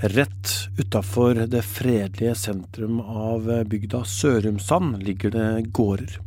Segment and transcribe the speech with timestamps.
[0.00, 6.18] Rett utafor det fredelige sentrum av bygda Sørumsand ligger det gårder.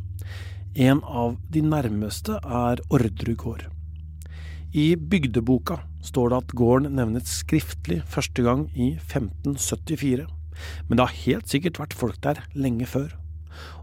[0.74, 3.62] En av de nærmeste er Orderud gård.
[4.74, 10.26] I bygdeboka står det at gården nevnes skriftlig første gang i 1574,
[10.88, 13.12] men det har helt sikkert vært folk der lenge før.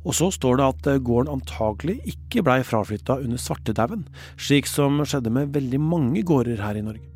[0.03, 5.31] Og så står det at gården antagelig ikke blei fraflytta under svartedauden, slik som skjedde
[5.31, 7.13] med veldig mange gårder her i Norge.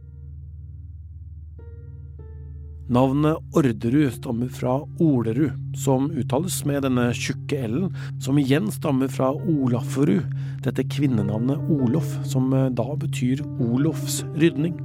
[2.91, 9.29] Navnet Orderud stammer fra Olerud, som uttales med denne tjukke l-en, som igjen stammer fra
[9.31, 10.25] Olafferud,
[10.65, 14.75] dette kvinnenavnet Olof, som eh, da betyr Olofs rydning.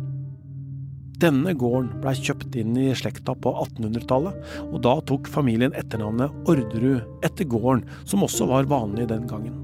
[1.19, 4.39] Denne gården blei kjøpt inn i slekta på 1800-tallet,
[4.69, 9.59] og da tok familien etternavnet Orderud etter gården, som også var vanlig den gangen.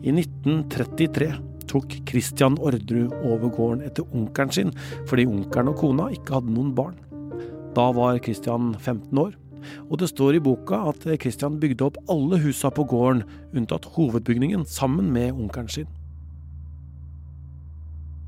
[0.00, 1.34] I 1933
[1.68, 4.76] tok Christian Orderud over gården etter onkelen sin,
[5.10, 7.03] fordi onkelen og kona ikke hadde noen barn.
[7.74, 9.34] Da var Christian 15 år,
[9.90, 13.24] og det står i boka at Christian bygde opp alle husa på gården,
[13.56, 15.90] unntatt hovedbygningen, sammen med onkelen sin.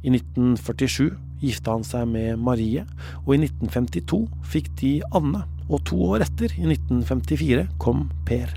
[0.03, 2.85] I 1947 gifta han seg med Marie,
[3.25, 8.51] og i 1952 fikk de Anne, og to år etter, i 1954, kom Per.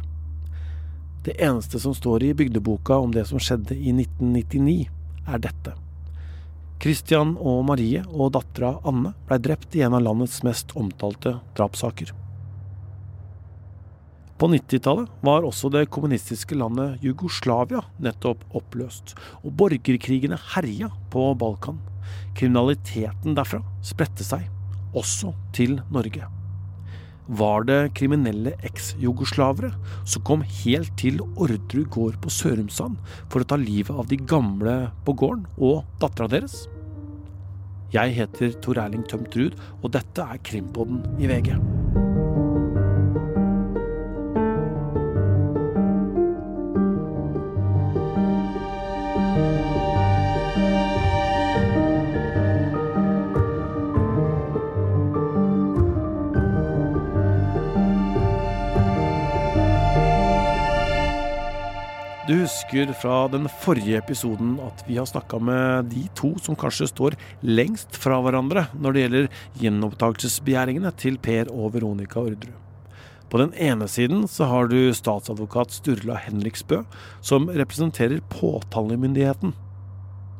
[1.25, 4.79] Det eneste som står i bygdeboka om det som skjedde i 1999,
[5.29, 5.75] er dette.
[6.79, 12.13] Christian og Marie og dattera Anne blei drept i en av landets mest omtalte drapssaker.
[14.39, 21.83] På 90-tallet var også det kommunistiske landet Jugoslavia nettopp oppløst, og borgerkrigene herja på Balkan.
[22.39, 24.47] Kriminaliteten derfra spredte seg,
[24.95, 26.38] også til Norge.
[27.29, 29.69] Var det kriminelle eks-jugoslavere
[30.01, 32.97] som kom helt til Orderud gård på Sørumsand
[33.29, 34.73] for å ta livet av de gamle
[35.05, 36.63] på gården og dattera deres?
[37.93, 41.78] Jeg heter Tor Erling Tømt Ruud, og dette er Krimpodden i VG.
[62.69, 67.15] Husker fra den forrige episoden at vi har snakka med de to som kanskje står
[67.41, 72.53] lengst fra hverandre når det gjelder gjenopptakelsesbegjæringene til Per og Veronica Orderud.
[73.29, 76.83] På den ene siden så har du statsadvokat Sturla Henriksbø,
[77.21, 79.53] som representerer påtalemyndigheten.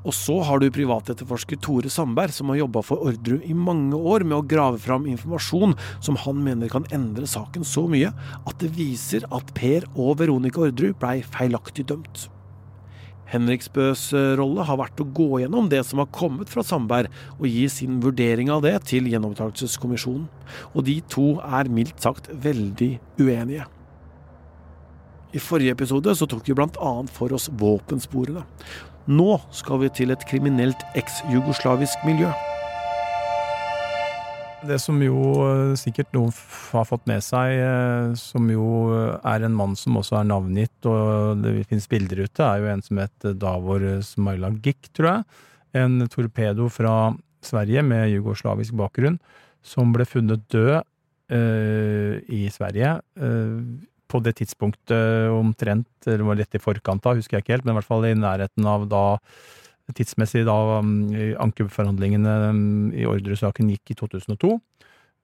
[0.08, 4.24] Og så har du privatetterforsker Tore Sandberg, som har jobba for Orderud i mange år
[4.24, 8.72] med å grave fram informasjon som han mener kan endre saken så mye at det
[8.78, 12.30] viser at Per og Veronica Orderud blei feilaktig dømt.
[13.30, 17.46] Henriksbøs eh, rolle har vært å gå gjennom det som har kommet fra Sandberg, og
[17.46, 20.26] gi sin vurdering av det til gjenopptakelseskommisjonen.
[20.74, 23.68] Og de to er mildt sagt veldig uenige.
[25.30, 28.42] I forrige episode så tok vi annet for oss våpensporene.
[29.10, 32.30] Nå skal vi til et kriminelt eks-jugoslavisk miljø.
[34.70, 36.30] Det som jo eh, sikkert noen
[36.76, 41.42] har fått med seg, eh, som jo er en mann som også er navngitt, og
[41.42, 45.42] det finnes bilder ute, er jo en som het Davor Smailagic, tror jeg.
[45.80, 49.18] En torpedo fra Sverige med jugoslavisk bakgrunn,
[49.66, 50.84] som ble funnet død
[51.34, 53.58] eh, i Sverige eh,
[54.10, 57.76] på det tidspunktet omtrent, eller var rett i forkant da, husker jeg ikke helt, men
[57.76, 59.04] i hvert fall i nærheten av da
[59.98, 61.10] tidsmessig da um,
[61.42, 62.60] ankeforhandlingene um,
[62.94, 64.58] i Orderud-saken gikk i 2002.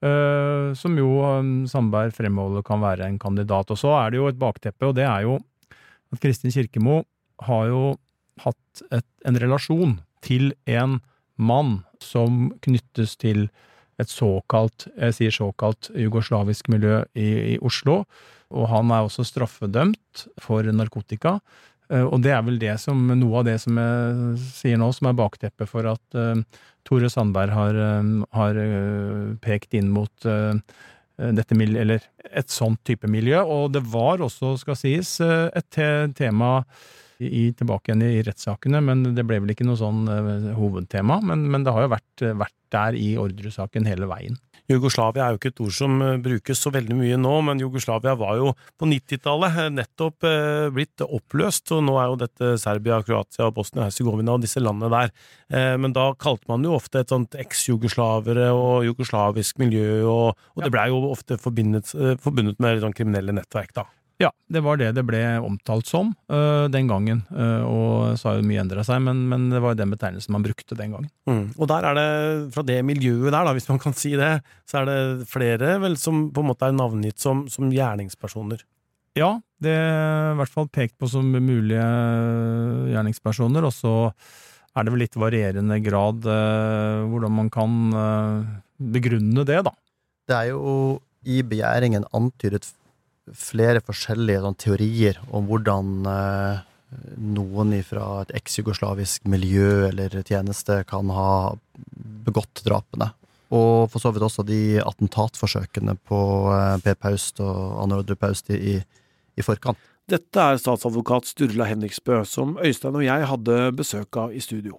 [0.05, 3.71] Uh, som jo um, Sandberg fremholder kan være en kandidat.
[3.73, 5.37] Og så er det jo et bakteppe, og det er jo
[6.13, 7.03] at Kristin Kirkemo
[7.45, 7.83] har jo
[8.43, 10.99] hatt et, en relasjon til en
[11.35, 13.47] mann som knyttes til
[14.01, 18.03] et såkalt, jeg sier såkalt, jugoslavisk miljø i, i Oslo,
[18.55, 21.39] og han er også straffedømt for narkotika.
[21.91, 25.09] Eh, og det er vel det som, noe av det som jeg sier nå, som
[25.09, 26.35] er bakteppet for at uh,
[26.85, 30.29] Tore Sandberg har, uh, har uh, pekt inn mot
[31.15, 32.03] dette miljø, eller
[32.35, 33.39] et sånt type miljø.
[33.39, 36.57] Og det var også, skal sies, et te tema
[37.19, 40.03] i, tilbake igjen i, rettssakene, men det ble vel ikke noe sånn
[40.57, 41.21] hovedtema.
[41.23, 44.37] Men, men, det har jo vært, vært der i Orderud-saken hele veien.
[44.65, 48.15] Jugoslavia er jo ikke et ord som eh, brukes så veldig mye nå, men Jugoslavia
[48.17, 52.97] var jo på 90-tallet eh, nettopp eh, blitt oppløst, og nå er jo dette Serbia,
[53.05, 55.13] Kroatia, Bosnia-Hercegovina og disse landene der.
[55.77, 60.71] Men da kalte man jo ofte et sånt eks-jugoslavere og jugoslavisk miljø, og, og det
[60.73, 61.91] blei jo ofte forbundet,
[62.23, 63.85] forbundet med sånn kriminelle nettverk, da.
[64.21, 68.37] Ja, det var det det ble omtalt som uh, den gangen, uh, og så har
[68.39, 71.09] jo mye endra seg, men, men, det var den betegnelsen man brukte den gangen.
[71.27, 71.49] Mm.
[71.59, 72.05] Og der er det,
[72.55, 74.37] fra det miljøet der, da, hvis man kan si det,
[74.69, 78.63] så er det flere vel som på en måte er navngitt som, som gjerningspersoner?
[79.19, 79.33] Ja,
[79.63, 81.83] det er i hvert fall pekt på som mulige
[82.93, 83.95] gjerningspersoner, og så
[84.75, 87.75] er det vel litt varierende grad uh, hvordan man kan
[88.79, 89.75] begrunne det, da.
[90.25, 92.71] Det er jo i begjæringen antydet
[93.33, 96.63] flere forskjellige sånn, teorier om hvordan eh,
[97.17, 101.55] noen fra et eks-jugoslavisk miljø eller tjeneste kan ha
[102.25, 103.11] begått drapene.
[103.55, 106.21] Og for så vidt også de attentatforsøkene på
[106.53, 109.79] eh, Per Paust og Anne Ordre Paust i, i forkant.
[110.05, 114.77] Dette er statsadvokat Sturla Henriksbø, som Øystein og jeg hadde besøk av i studio.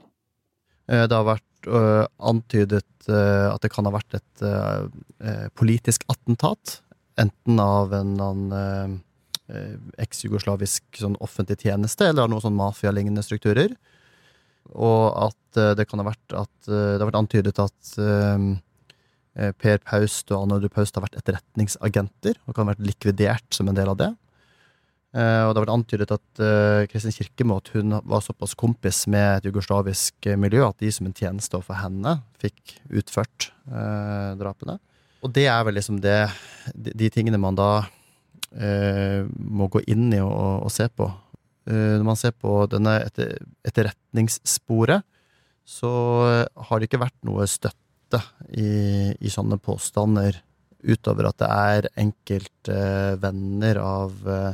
[0.87, 4.87] Eh, det har vært uh, antydet uh, at det kan ha vært et uh,
[5.59, 6.81] politisk attentat
[7.21, 8.97] enten av en annen
[9.49, 13.75] eh, eks-jugoslavisk sånn offentlig tjeneste eller av noen sånn mafialignende strukturer.
[14.75, 18.47] Og at eh, det kan ha vært at eh, det har vært antydet at eh,
[19.39, 23.71] eh, Per Paust og Anne Paust har vært etterretningsagenter og kan ha vært likvidert som
[23.71, 24.13] en del av det.
[25.17, 26.43] Eh, og det har vært antydet at
[26.93, 31.17] Kristin Kirkemo at hun var såpass kompis med et jugoslavisk miljø at de som en
[31.17, 34.77] tjeneste overfor henne fikk utført drapene.
[35.27, 36.19] Og det er vel liksom det
[36.75, 37.71] De tingene man da
[38.55, 41.09] eh, må gå inn i og, og se på.
[41.67, 43.37] Eh, når man ser på denne etter,
[43.67, 45.07] etterretningssporet,
[45.67, 45.91] så
[46.55, 48.21] har det ikke vært noe støtte
[48.55, 50.39] i, i sånne påstander
[50.87, 52.77] utover at det er enkelte
[53.19, 54.53] eh, av eh,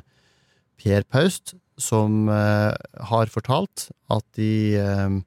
[0.80, 2.72] Per Paust som eh,
[3.12, 5.20] har fortalt at de eh,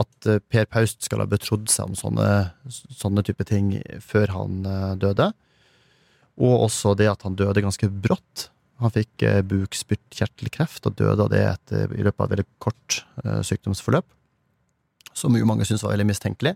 [0.00, 2.28] at eh, Per Paust skal ha betrodd seg om sånne,
[2.68, 3.72] sånne type ting
[4.04, 5.30] før han eh, døde.
[6.36, 8.50] Og også det at han døde ganske brått.
[8.82, 13.00] Han fikk eh, bukspyttkjertelkreft og døde av det etter, i løpet av et veldig kort
[13.48, 14.08] sykdomsforløp.
[15.16, 16.52] Som jo mange syntes var veldig mistenkelig.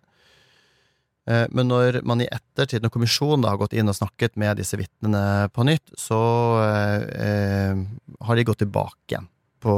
[1.30, 5.48] Men når man i ettertid, når kommisjonen har gått inn og snakket med disse vitnene
[5.54, 6.18] på nytt, så
[6.64, 9.28] har de gått tilbake igjen
[9.62, 9.74] på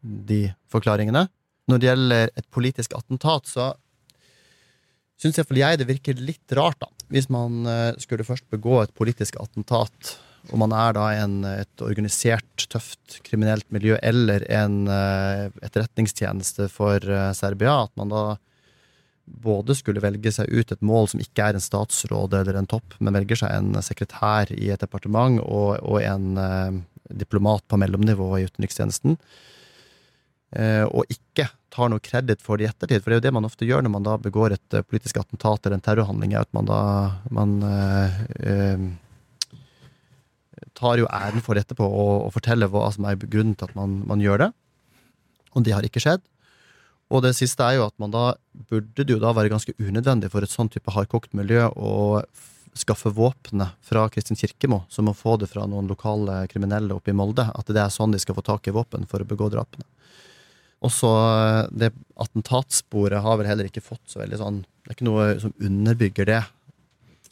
[0.00, 0.40] de
[0.72, 1.26] forklaringene
[1.70, 3.72] når det gjelder et politisk attentat, så
[5.20, 6.90] syns iallfall jeg det virker litt rart, da.
[7.12, 10.16] Hvis man eh, skulle først begå et politisk attentat,
[10.52, 17.02] og man er da en, et organisert, tøft kriminelt miljø eller en uh, etterretningstjeneste for
[17.02, 18.22] uh, Serbia, at man da
[19.26, 22.94] både skulle velge seg ut et mål som ikke er en statsråd eller en topp,
[23.00, 26.78] men velger seg en sekretær i et departement og, og en eh,
[27.10, 29.18] diplomat på mellomnivå i utenrikstjenesten.
[30.56, 33.02] Eh, og ikke tar noe kreditt for det i ettertid.
[33.02, 35.18] For det er jo det man ofte gjør når man da begår et eh, politisk
[35.20, 36.80] attentat eller en terrorhandling, er at man da
[37.34, 37.58] man,
[38.40, 38.86] eh,
[40.76, 44.00] tar jo æren for etterpå og, og forteller hva som er grunnen til at man,
[44.08, 44.50] man, gjør det.
[45.56, 46.24] Og det har ikke skjedd.
[47.12, 48.32] Og det siste er jo at man da
[48.70, 52.24] burde det jo da være ganske unødvendig for et sånn type hardkokt miljø å
[52.76, 57.16] skaffe våpenet fra Kristin Kirkemo, som må få det fra noen lokale kriminelle oppe i
[57.16, 57.46] Molde.
[57.54, 59.86] At det er sånn de skal få tak i våpen for å begå drapene.
[60.84, 61.12] Også så
[61.72, 65.54] det attentatsporet har vel heller ikke fått så veldig sånn Det er ikke noe som
[65.56, 66.42] underbygger det,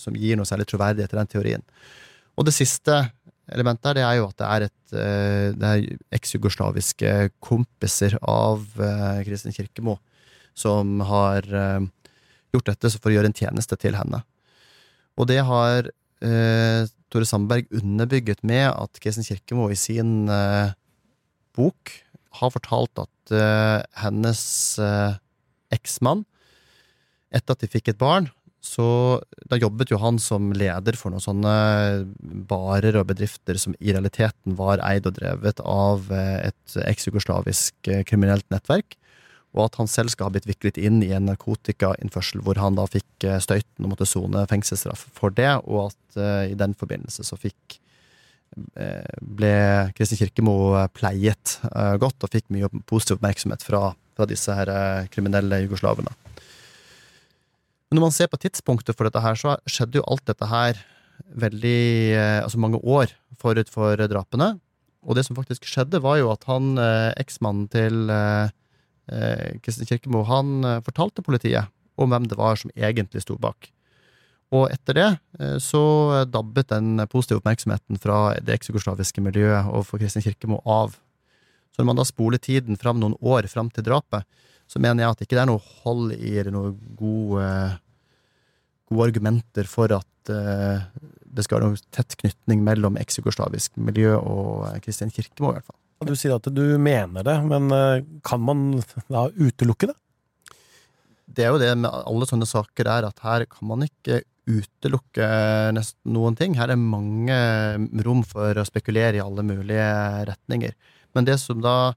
[0.00, 1.66] som gir noe særlig troverdighet til den teorien.
[2.34, 2.96] Og det siste
[3.52, 9.20] elementet her, det er jo at det er et eh, Det er kompiser av eh,
[9.28, 9.98] Kristin Kirkemo
[10.54, 11.46] som har
[12.54, 14.22] gjort dette for å gjøre en tjeneste til henne.
[15.18, 15.88] Og det har
[16.24, 20.74] eh, Tore Sandberg underbygget med at Kristin Kirkemo i sin eh,
[21.54, 21.92] bok
[22.40, 24.40] har fortalt at uh, hennes
[24.82, 25.16] uh,
[25.74, 26.24] eksmann,
[27.34, 28.28] etter at de fikk et barn,
[28.64, 31.54] så da jobbet jo han som leder for noen sånne
[32.48, 38.46] barer og bedrifter som i realiteten var eid og drevet av uh, et eks-jugoslavisk kriminelt
[38.54, 38.96] nettverk.
[39.54, 42.88] Og at han selv skal ha blitt viklet inn i en narkotikainnførsel hvor han da
[42.90, 46.18] fikk støyten og måtte sone fengselsstraff for det, og at
[46.50, 47.83] i den forbindelse så fikk Eh,
[48.54, 49.54] ble
[49.96, 50.54] Kristin Kirkemo
[50.94, 56.12] pleiet eh, godt og fikk mye positiv oppmerksomhet fra, fra disse her eh, kriminelle jugoslavene.
[57.88, 60.82] Men når man ser på tidspunktet for dette her, så skjedde jo alt dette her
[61.38, 64.56] veldig Altså mange år forut for drapene.
[65.06, 66.72] Og det som faktisk skjedde, var jo at han,
[67.20, 68.10] eksmannen til
[69.62, 73.70] Kristin Kirkemo, han fortalte politiet om hvem det var som egentlig sto bak.
[74.54, 75.08] Og etter det
[75.40, 75.82] eh, så
[76.30, 80.94] dabbet den positive oppmerksomheten fra det eksjugoslaviske miljøet overfor Kristin Kirkemo av.
[81.74, 84.22] Så når man da spoler tiden fram noen år fram til drapet,
[84.70, 87.48] så mener jeg at ikke det er noe hold i eller noen gode,
[88.88, 90.86] gode argumenter for at uh,
[91.34, 95.80] det skal være noe tett knytning mellom eks-jugoslavisk miljø og Kristin Kirkemo, i hvert fall.
[96.04, 98.64] Du sier at du mener det, men eh, kan man
[99.08, 99.96] da utelukke det?
[101.34, 105.26] Det er jo det med alle sånne saker er at her kan man ikke utelukke
[105.76, 106.56] nesten noen ting.
[106.58, 107.36] Her er mange
[108.04, 109.88] rom for å spekulere i alle mulige
[110.28, 110.74] retninger.
[111.16, 111.94] Men det som da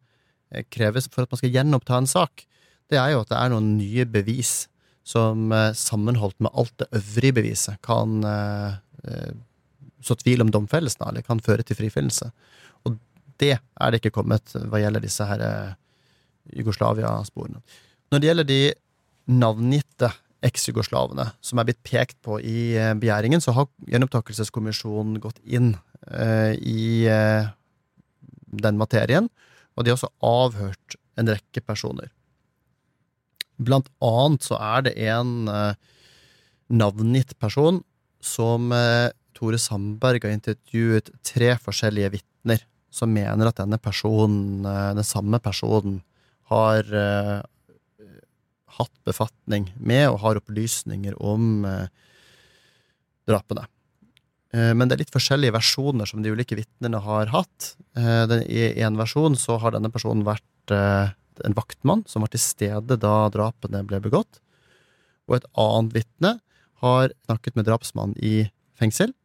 [0.72, 2.46] kreves for at man skal gjenoppta en sak,
[2.88, 4.68] det er jo at det er noen nye bevis
[5.08, 8.78] som eh, sammenholdt med alt det øvrige beviset kan eh,
[9.08, 9.34] eh,
[10.04, 12.30] så tvil om domfellelsen, eller kan føre til frifinnelse.
[12.88, 12.98] Og
[13.42, 15.42] det er det ikke kommet hva gjelder disse her
[16.56, 17.60] Jugoslavia-sporene.
[18.12, 18.60] Når det gjelder de
[19.36, 20.12] navngitte
[20.46, 25.74] eks-jugoslavene som er blitt pekt på i begjæringen, så har Gjenopptakelseskommisjonen gått inn
[26.12, 27.50] eh, i eh,
[28.48, 29.32] den materien,
[29.76, 32.12] og de har også avhørt en rekke personer.
[33.58, 35.78] Blant annet så er det en eh,
[36.70, 37.82] navngitt person
[38.22, 42.64] som eh, Tore Sandberg har intervjuet tre forskjellige vitner
[42.94, 46.02] som mener at denne personen, eh, den samme personen,
[46.48, 47.42] har eh,
[48.78, 51.88] hatt befatning med og har opplysninger om eh,
[53.30, 53.68] drapene.
[54.54, 57.76] Eh, men det er litt forskjellige versjoner som de ulike vitnene har hatt.
[57.98, 63.16] I en versjon så har denne personen vært en vaktmann som var til stede da
[63.34, 64.42] drapene ble begått.
[65.28, 66.34] Og et annet vitne
[66.84, 69.16] har snakket med drapsmannen i fengsel.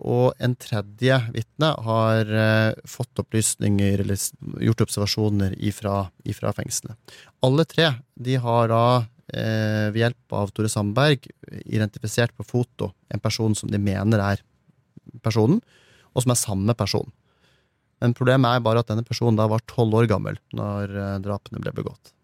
[0.00, 4.18] Og en tredje vitne har eh, fått opplysninger eller
[4.64, 6.96] gjort observasjoner ifra, ifra fengselet.
[7.44, 8.84] Alle tre de har da
[9.28, 11.28] eh, ved hjelp av Tore Sandberg
[11.64, 14.42] identifisert på foto en person som de mener er
[15.22, 15.60] personen,
[16.12, 17.12] og som er samme person.
[18.02, 21.62] Men problemet er bare at denne personen da var tolv år gammel når eh, drapene
[21.62, 22.14] ble begått.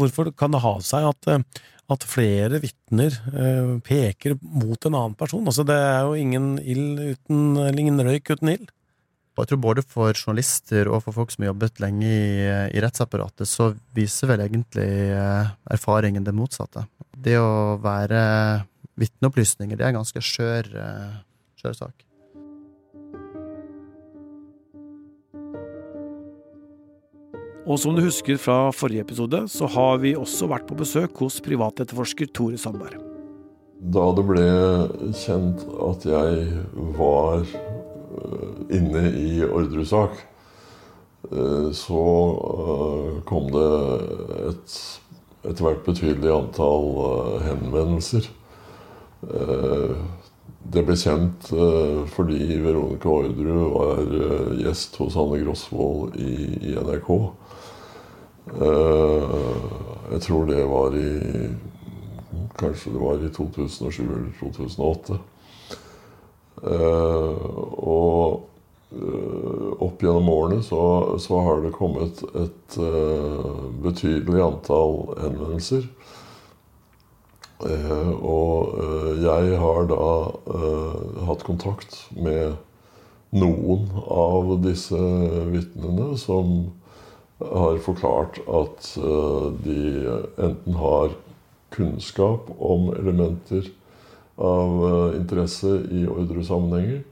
[0.00, 5.16] Hvorfor kan det ha seg at, eh, at flere vitner eh, peker mot en annen
[5.18, 5.46] person?
[5.46, 8.68] Altså, det er jo ingen uten, eller ingen røyk uten ild.
[9.40, 12.34] Jeg tror både for journalister og for folk som har jobbet lenge i,
[12.76, 14.90] i rettsapparatet, så viser vel egentlig
[15.72, 16.84] erfaringen det motsatte.
[17.16, 18.20] Det å være
[19.00, 20.68] vitneopplysninger, det er en ganske skjør,
[21.56, 22.09] skjør sak.
[27.68, 31.40] Og som du husker fra forrige episode, så har vi også vært på besøk hos
[31.44, 32.96] privatetterforsker Tore Sandberg.
[33.80, 34.46] Da det ble
[35.16, 36.64] kjent at jeg
[36.96, 40.16] var eh, inne i ordresak,
[41.28, 42.06] eh, så
[42.48, 43.68] eh, kom det
[44.50, 44.80] et
[45.40, 46.90] etter hvert betydelig antall
[47.46, 48.26] henvendelser.
[50.70, 51.48] Det ble kjent
[52.14, 54.12] fordi Veronica Orderud var
[54.60, 57.10] gjest hos Anne Grosvold i NRK.
[58.58, 59.22] Eh,
[60.12, 61.10] jeg tror det var i
[62.58, 65.18] Kanskje det var i 2007 eller 2008.
[66.60, 67.44] Eh,
[67.88, 68.42] og
[68.92, 70.82] eh, opp gjennom årene så,
[71.22, 72.76] så har det kommet et
[73.80, 75.86] betydelig antall henvendelser.
[77.60, 78.76] Og
[79.20, 80.08] jeg har da
[81.28, 82.56] hatt kontakt med
[83.36, 85.00] noen av disse
[85.52, 86.70] vitnene som
[87.40, 89.82] har forklart at eh, de
[90.36, 91.14] enten har
[91.72, 93.70] kunnskap om elementer
[94.36, 97.02] av eh, interesse i ordresammenhenger,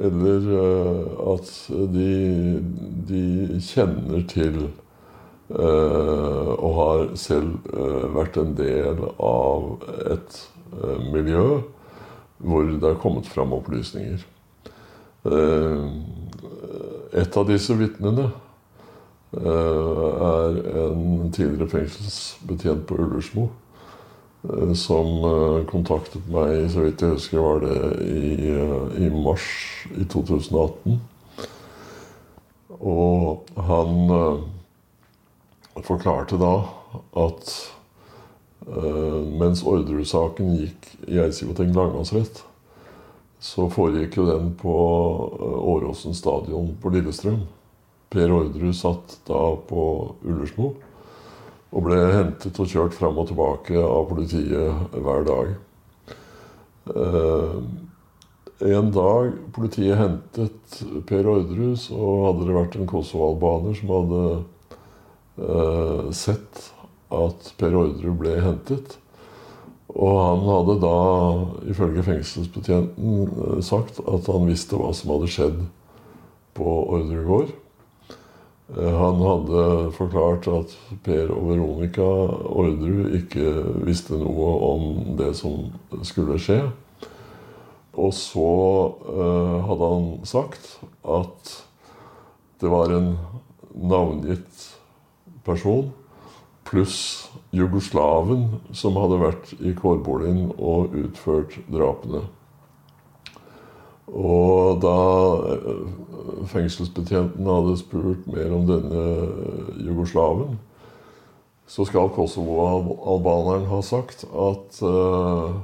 [0.00, 1.02] eller eh,
[1.34, 1.52] at
[1.94, 2.10] de,
[3.10, 3.24] de
[3.62, 4.62] kjenner til
[5.50, 7.64] og har selv
[8.14, 10.36] vært en del av et
[11.10, 11.60] miljø
[12.38, 14.22] hvor det har kommet fram opplysninger.
[17.20, 18.28] Et av disse vitnene
[19.30, 19.42] Eh,
[20.26, 20.56] er
[20.90, 23.48] en tidligere fengselsbetjent på Ullersmo.
[24.42, 27.76] Eh, som eh, kontaktet meg, så vidt jeg husker, var det
[28.10, 28.50] i,
[29.06, 29.46] i mars
[29.94, 30.98] i 2018.
[32.80, 34.10] Og han
[35.86, 36.54] forklarte da
[37.20, 37.52] at
[39.40, 42.42] mens Orderud-saken gikk i Eidsivating lagmannsrett,
[43.40, 44.74] så foregikk jo den på
[45.72, 47.40] Åråsen stadion på Lillestrøm.
[48.12, 49.82] Per Orderud satt da på
[50.26, 50.74] Ullersmo
[51.70, 55.52] og ble hentet og kjørt fram og tilbake av politiet hver dag.
[56.90, 57.60] Uh,
[58.60, 63.30] en dag politiet hentet Per Orderud, så hadde det vært en kosovo
[63.78, 64.42] som hadde eh,
[66.12, 66.66] sett
[67.10, 68.98] at Per Orderud ble hentet.
[69.90, 70.98] Og han hadde da,
[71.70, 75.64] ifølge fengselsbetjenten, eh, sagt at han visste hva som hadde skjedd
[76.54, 77.50] på Orderud gård.
[78.76, 79.64] Eh, han hadde
[79.96, 85.72] forklart at Per og Veronica Orderud ikke visste noe om det som
[86.06, 86.62] skulle skje.
[88.00, 88.50] og så
[89.12, 91.50] eh, hadde han sagt at
[92.62, 93.16] det var en
[93.74, 94.69] navngitt
[95.46, 95.90] person
[96.70, 102.22] pluss jugoslaven som hadde vært i kårboligen og utført drapene.
[104.10, 104.96] Og da
[105.54, 105.82] eh,
[106.50, 109.04] fengselsbetjenten hadde spurt mer om denne
[109.86, 110.58] jugoslaven,
[111.70, 115.60] så skal Kosovo-albaneren ha sagt at uh,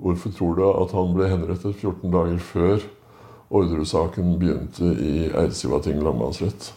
[0.00, 2.84] Hvorfor tror du at han ble henrettet 14 dager før
[3.52, 6.70] Orderud-saken begynte i Eidsivating lagmannsrett?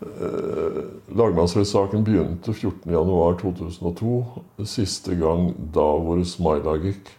[0.00, 4.22] Uh, lagmannsrettssaken begynte 14.1.2002,
[4.64, 7.10] siste gang da hvor Smailagic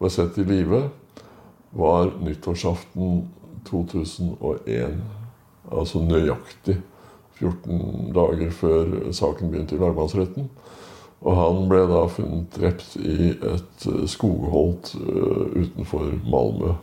[0.00, 0.86] var sett i live
[1.76, 3.28] var nyttårsaften
[3.68, 4.96] 2001.
[5.68, 6.78] Altså nøyaktig
[7.36, 10.48] 14 dager før saken begynte i lagmannsretten.
[11.24, 16.74] Og han ble da funnet drept i et eh, skogholt uh, utenfor Malmö.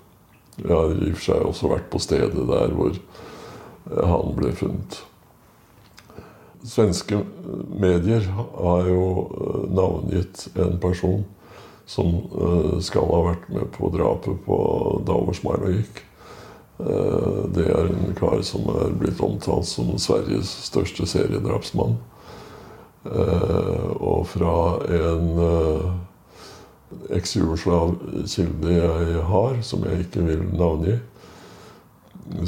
[0.62, 2.98] Jeg har i og for seg også vært på stedet der hvor
[3.90, 5.02] han ble funnet.
[6.64, 7.18] Svenske
[7.80, 8.28] medier
[8.58, 11.24] har jo uh, navngitt en person
[11.90, 14.58] som uh, skal ha vært med på drapet på
[15.08, 16.04] Davor Smarlagik.
[16.78, 21.98] Uh, det er en kar som er blitt omtalt som Sveriges største seriedrapsmann.
[23.02, 24.56] Og fra
[24.94, 25.40] en
[27.18, 27.96] eks-jugoslav
[28.30, 31.00] kilde jeg har, som jeg ikke vil navngi,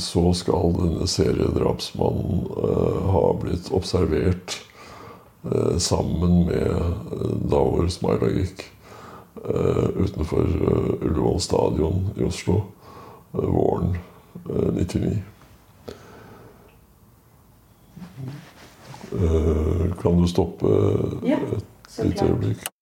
[0.02, 2.46] så skal denne seriedrapsmannen
[3.14, 4.60] ha blitt observert
[5.84, 8.64] sammen med Davor Smarlagik
[9.50, 12.62] Eh, utenfor eh, Ullevål stadion i Oslo
[13.34, 13.98] eh, våren
[14.74, 15.18] 99.
[20.02, 20.68] Kan du stoppe
[21.24, 22.73] et lite øyeblikk?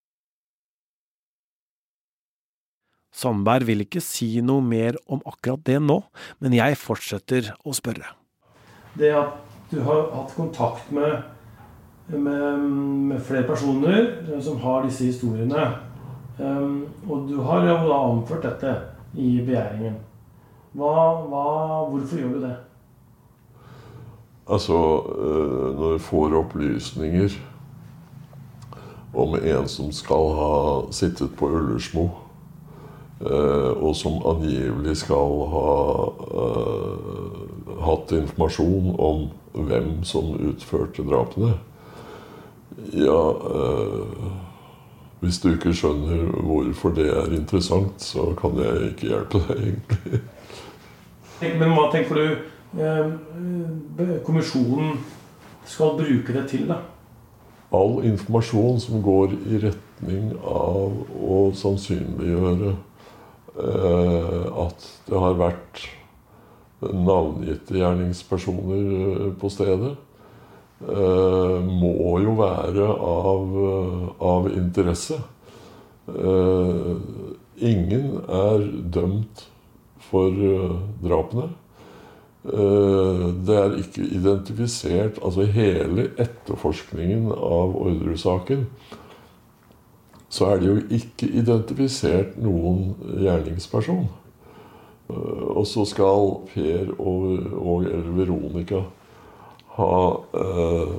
[3.12, 6.00] Sandberg vil ikke si noe mer om akkurat det nå,
[6.40, 8.16] men jeg fortsetter å spørre.
[8.98, 9.38] Det at
[9.72, 11.22] du har hatt kontakt med,
[12.12, 12.66] med,
[13.12, 14.12] med flere personer
[14.44, 15.70] som har disse historiene,
[16.42, 18.74] Um, og du har jo da anført dette
[19.14, 19.98] i begjæringen.
[20.74, 20.94] Hva,
[21.28, 21.46] hva,
[21.92, 22.56] hvorfor gjør du det?
[24.52, 24.78] Altså,
[25.12, 27.36] eh, når du får opplysninger
[29.14, 30.56] om en som skal ha
[30.96, 32.21] sittet på Ullersmo, eh,
[33.22, 35.74] og som angivelig skal ha
[36.34, 37.42] uh,
[37.86, 41.52] hatt informasjon om hvem som utførte drapene
[42.98, 44.32] Ja uh,
[45.22, 50.22] hvis du ikke skjønner hvorfor det er interessant, så kan jeg ikke hjelpe deg, egentlig.
[51.60, 54.98] Men hva tenker du eh, kommisjonen
[55.70, 56.80] skal bruke det til, da?
[57.78, 62.80] All informasjon som går i retning av å sannsynliggjøre eh,
[63.58, 65.82] at det har vært
[66.82, 69.96] navngitte gjerningspersoner eh, på stedet,
[70.82, 75.20] Eh, må jo være av, eh, av interesse.
[76.10, 76.96] Eh,
[77.62, 79.46] ingen er dømt
[80.10, 80.32] for
[81.04, 81.52] drapene.
[82.42, 88.64] Det er ikke identifisert Altså hele etterforskningen av Orderud-saken
[90.32, 94.08] så er det jo ikke identifisert noen gjerningsperson.
[95.12, 97.26] Og så skal Per og,
[97.60, 98.86] og Veronica
[99.76, 99.98] ha
[100.40, 100.94] eh,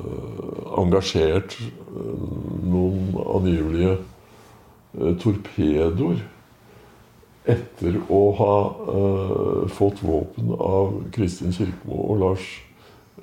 [0.80, 2.28] engasjert eh,
[2.72, 6.22] noen angivelige eh, torpedoer
[7.52, 8.54] etter å ha
[8.94, 12.48] eh, fått våpen av Kristin Kirkemo og Lars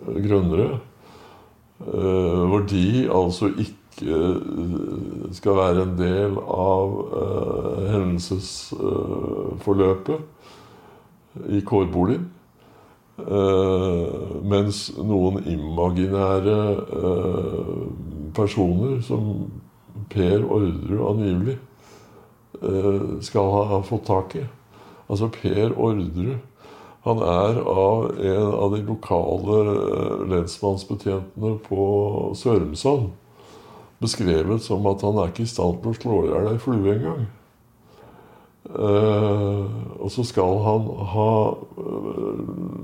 [0.03, 0.79] eh, Grønnerød.
[1.79, 6.93] Eh, hvor de altså ikke skal være en del av
[7.91, 10.19] hendelsesforløpet
[11.55, 12.29] i kårboligen.
[14.49, 16.59] Mens noen imaginære
[18.35, 19.51] personer, som
[20.09, 21.57] Per Orderud angivelig,
[23.21, 24.41] skal ha, fått tak i.
[25.09, 26.37] Altså Per Orderud
[27.05, 29.59] han er av en av de lokale
[30.29, 31.83] lensmannsbetjentene på
[32.35, 33.09] Sørumsand
[33.99, 36.95] beskrevet som at han er ikke i stand til å slå i hjel ei flue
[36.95, 37.27] engang.
[38.69, 39.65] Uh,
[39.97, 41.31] og så skal han ha
[41.79, 42.41] uh,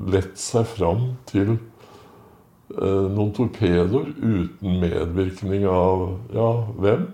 [0.10, 1.52] lett seg fram til
[2.80, 6.50] uh, noen torpedoer uten medvirkning av ja,
[6.80, 7.06] hvem?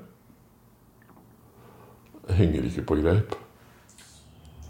[2.32, 3.36] Henger ikke på greip.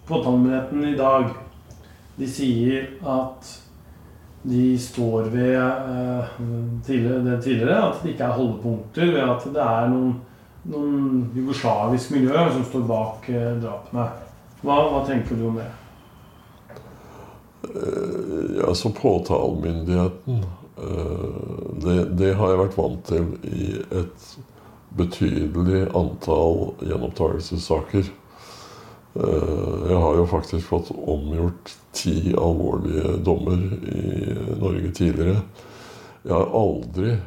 [0.08, 1.30] Påtalemyndigheten i dag
[2.17, 3.54] de sier at
[4.41, 5.58] de står ved
[6.86, 10.13] tidligere, det tidligere, at det ikke er holdepunkter ved at det er noen
[10.69, 14.08] noen jugoslavisk miljø som står bak eh, drapene.
[14.62, 15.67] Hva, hva tenker du om det?
[17.71, 20.43] Eh, altså påtalemyndigheten
[20.77, 21.27] eh,
[21.82, 23.71] det, det har jeg vært vant til i
[24.04, 24.32] et
[24.97, 28.12] betydelig antall gjenopptakelsessaker.
[29.13, 33.60] Eh, jeg har jo faktisk fått omgjort ti alvorlige dommer
[33.91, 35.41] i Norge tidligere.
[36.24, 37.17] Jeg har aldri,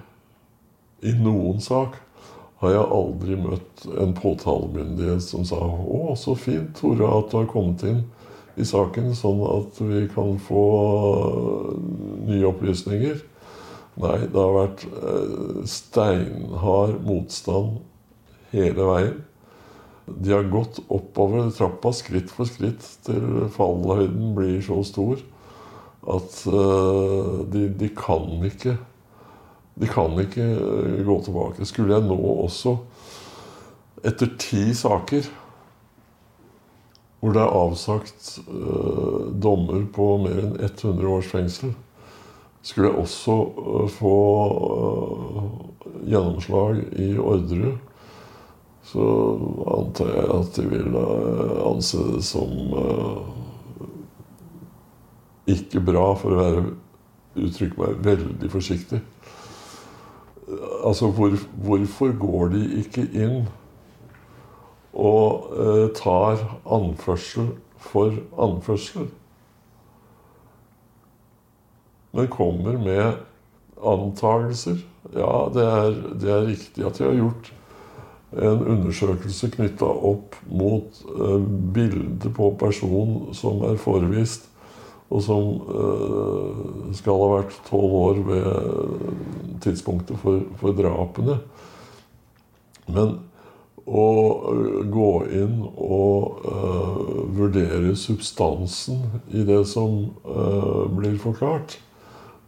[1.04, 1.98] i noen sak,
[2.62, 7.46] har jeg aldri møtt en påtalemyndighet som sa 'Å, så fint, Tore, at du har
[7.46, 8.04] kommet inn
[8.56, 10.64] i saken, sånn at vi kan få
[12.24, 13.20] nye opplysninger'.
[13.96, 14.86] Nei, det har vært
[15.66, 17.78] steinhard motstand
[18.50, 19.22] hele veien.
[20.06, 25.22] De har gått oppover trappa skritt for skritt til fallhøyden blir så stor
[26.14, 26.34] at
[27.48, 28.74] de, de kan ikke
[29.80, 30.44] De kan ikke
[31.06, 31.64] gå tilbake.
[31.66, 32.76] Skulle jeg nå også,
[34.04, 35.24] etter ti saker
[37.24, 41.70] hvor det er avsagt eh, dommer på mer enn 100 års fengsel,
[42.60, 44.16] skulle jeg også uh, få
[44.74, 45.46] eh,
[46.12, 47.78] gjennomslag i Orderud,
[48.84, 49.04] så
[49.78, 50.96] antar jeg at de vil
[51.64, 52.52] anse det som
[55.50, 56.62] ikke bra, for å være
[57.44, 59.00] uttrykke meg veldig forsiktig.
[60.84, 63.44] Altså, hvor, hvorfor går de ikke inn
[64.94, 66.44] og eh, tar
[66.76, 69.08] anførsel for anførsel?
[72.14, 73.16] Men kommer med
[73.82, 74.78] antagelser.
[75.16, 77.50] Ja, det er, det er riktig at de har gjort
[78.42, 84.48] en undersøkelse knytta opp mot eh, bildet på personen som er forevist,
[85.12, 91.38] og som eh, skal ha vært tolv år ved tidspunktet for, for drapene.
[92.90, 93.16] Men
[93.84, 94.04] å
[94.88, 96.46] gå inn og
[97.36, 99.98] vurdere substansen i det som
[100.96, 101.76] blir forklart,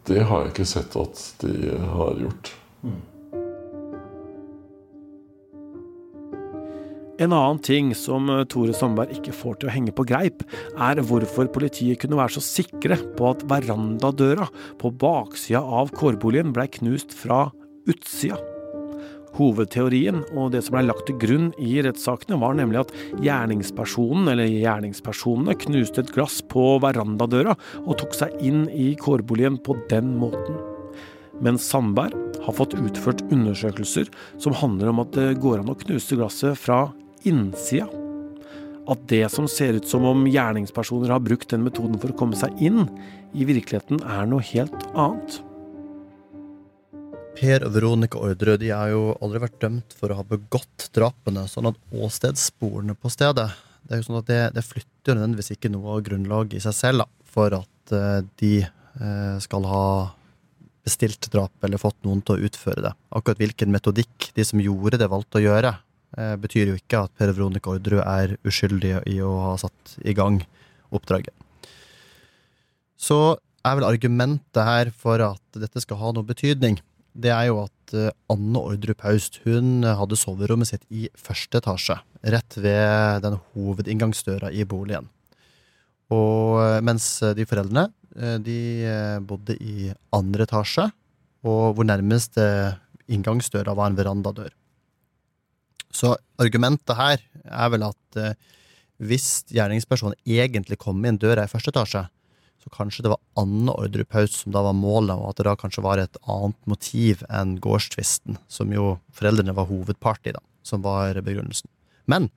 [0.09, 2.51] det har jeg ikke sett at de har gjort.
[2.81, 2.99] Mm.
[7.17, 10.43] En annen ting som Tore Sandberg ikke får til å henge på greip,
[10.77, 14.45] er hvorfor politiet kunne være så sikre på at verandadøra
[14.77, 17.47] på baksida av kårboligen blei knust fra
[17.89, 18.37] utsida.
[19.37, 24.49] Hovedteorien og det som ble lagt til grunn i rettssakene, var nemlig at gjerningspersonen, eller
[24.49, 30.61] gjerningspersonene, knuste et glass på verandadøra og tok seg inn i kårboligen på den måten.
[31.41, 32.13] Men Sandberg
[32.45, 34.09] har fått utført undersøkelser
[34.41, 36.87] som handler om at det går an å knuse glasset fra
[37.27, 37.87] innsida.
[38.87, 42.39] At det som ser ut som om gjerningspersoner har brukt den metoden for å komme
[42.39, 42.85] seg inn,
[43.35, 45.41] i virkeligheten er noe helt annet.
[47.37, 51.43] Per og Veronica Orderud de har jo aldri vært dømt for å ha begått drapene,
[51.51, 53.51] sånn at åstedssporene på stedet
[53.83, 56.75] Det er jo sånn at det, det flytter nødvendigvis ikke noe av grunnlag i seg
[56.75, 59.85] selv da, for at uh, de uh, skal ha
[60.87, 62.93] bestilt drap eller fått noen til å utføre det.
[63.15, 65.75] Akkurat hvilken metodikk de som gjorde det, valgte å gjøre,
[66.15, 70.39] betyr jo ikke at Per Veronica Orderud er uskyldig i å ha satt i gang
[70.95, 71.33] oppdraget.
[72.97, 73.35] Så
[73.67, 76.79] er vel argumentet her for at dette skal ha noe betydning,
[77.17, 81.97] det er jo at eh, Anne Ordrup Haust hun hadde soverommet sitt i første etasje,
[82.33, 85.09] rett ved den hovedinngangsdøra i boligen.
[86.13, 88.59] Og eh, mens de foreldrene eh, de
[89.25, 90.89] bodde i andre etasje,
[91.47, 92.45] og hvor nærmeste
[93.09, 94.51] inngangsdøra var en verandadør.
[95.93, 98.21] Så argumentet her er vel at
[98.97, 102.03] hvis gjerningspersonen egentlig kom inn døra i første etasje,
[102.57, 105.83] så kanskje det var Anne Ordrepaus som da var målet, og at det da kanskje
[105.85, 111.19] var et annet motiv enn gårdstvisten, som jo foreldrene var hovedpart i, da, som var
[111.23, 111.69] begrunnelsen.
[112.09, 112.31] Men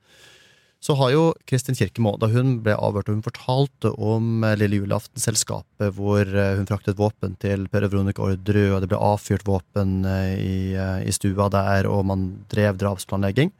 [0.81, 4.79] så har jo Kristin Kirkemo, da hun ble avhørt, og hun fortalte om eh, Lille
[4.81, 9.99] julaften-selskapet hvor eh, hun fraktet våpen til Per Veronica Orderud, og det ble avfyrt våpen
[10.09, 10.57] eh, i,
[11.05, 13.53] i stua der, og man drev drapsplanlegging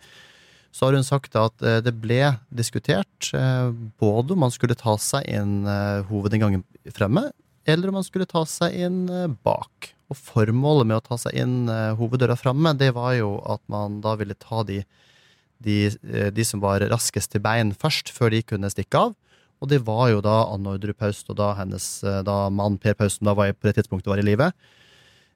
[0.72, 3.28] så har hun sagt at det ble diskutert
[4.00, 5.66] både om man skulle ta seg inn
[6.08, 6.62] hovedinngangen
[6.96, 7.26] fremme,
[7.68, 9.02] eller om man skulle ta seg inn
[9.44, 9.90] bak.
[10.08, 11.68] Og formålet med å ta seg inn
[12.00, 14.80] hoveddøra framme, det var jo at man da ville ta de,
[15.64, 15.92] de,
[16.34, 19.16] de som var raskest til bein først, før de kunne stikke av.
[19.62, 21.88] Og det var jo da Anne Ordre Paust og da hennes
[22.26, 24.48] da mann Per Pausten da var på det tidspunktet var i live,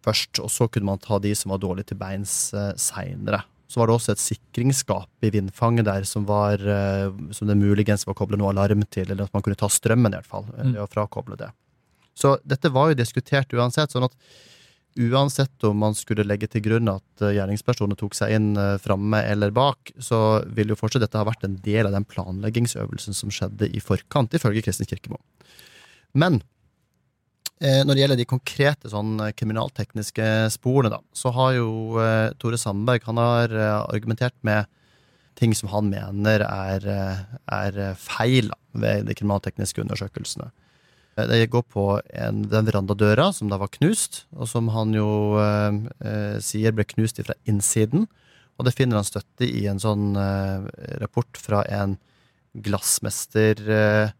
[0.06, 0.42] først.
[0.42, 2.34] Og så kunne man ta de som var dårlige til beins
[2.82, 3.44] seinere.
[3.68, 8.06] Så var det også et sikringsskap i vindfanget der som, var, eh, som det muligens
[8.06, 10.76] var koblet noe alarm til, eller at man kunne ta strømmen, i hvert fall, mm.
[10.84, 11.50] å frakoble det.
[12.16, 13.92] Så dette var jo diskutert uansett.
[13.92, 14.14] sånn at
[14.96, 19.54] uansett om man skulle legge til grunn at gjerningspersonene tok seg inn eh, framme eller
[19.56, 23.70] bak, så vil jo fortsatt dette ha vært en del av den planleggingsøvelsen som skjedde
[23.76, 25.20] i forkant, ifølge Kristin Kirkemo.
[26.16, 26.40] Men
[27.60, 31.70] eh, når det gjelder de konkrete sånn kriminaltekniske sporene, da, så har jo
[32.40, 34.72] Tore Sandberg han har argumentert med
[35.36, 36.86] ting som han mener er,
[37.52, 40.54] er feil ved de kriminaltekniske undersøkelsene.
[41.16, 45.08] Det går på en, den verandadøra som da var knust, og som han jo
[45.40, 48.10] eh, eh, sier ble knust fra innsiden.
[48.60, 50.68] Og det finner han støtte i en sånn eh,
[51.00, 51.96] rapport fra en
[52.66, 54.12] glassmester eh,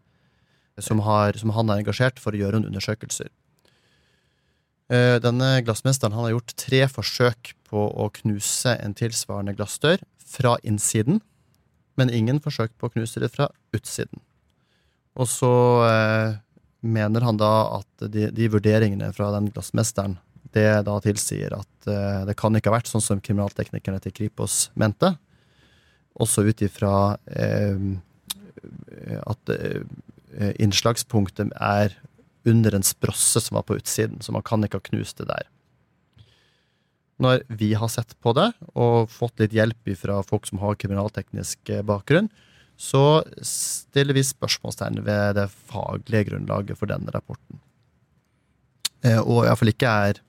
[0.80, 3.28] som, har, som, han er engasjert for å gjøre en undersøkelser.
[4.92, 11.20] Eh, denne glassmesteren har gjort tre forsøk på å knuse en tilsvarende glassdør fra innsiden,
[11.96, 14.20] men ingen forsøk på å knuse det fra utsiden.
[15.16, 15.54] Og så
[15.88, 16.36] eh,
[16.80, 20.18] mener han da at de, de, vurderingene fra den glassmesteren
[20.54, 24.70] det da tilsier at uh, det kan ikke ha vært sånn som kriminalteknikerne til Kripos
[24.78, 25.12] mente.
[26.16, 27.88] Også ut ifra uh,
[29.26, 29.82] at uh,
[30.62, 31.98] innslagspunktet er
[32.46, 35.50] under en sprosse som var på utsiden, så man kan ikke ha knust det der.
[37.20, 41.72] Når vi har sett på det og fått litt hjelp fra folk som har kriminalteknisk
[41.88, 42.28] bakgrunn,
[42.76, 47.60] så stiller vi spørsmålstegn ved det faglige grunnlaget for denne rapporten.
[49.04, 50.20] Eh, og iallfall ikke er,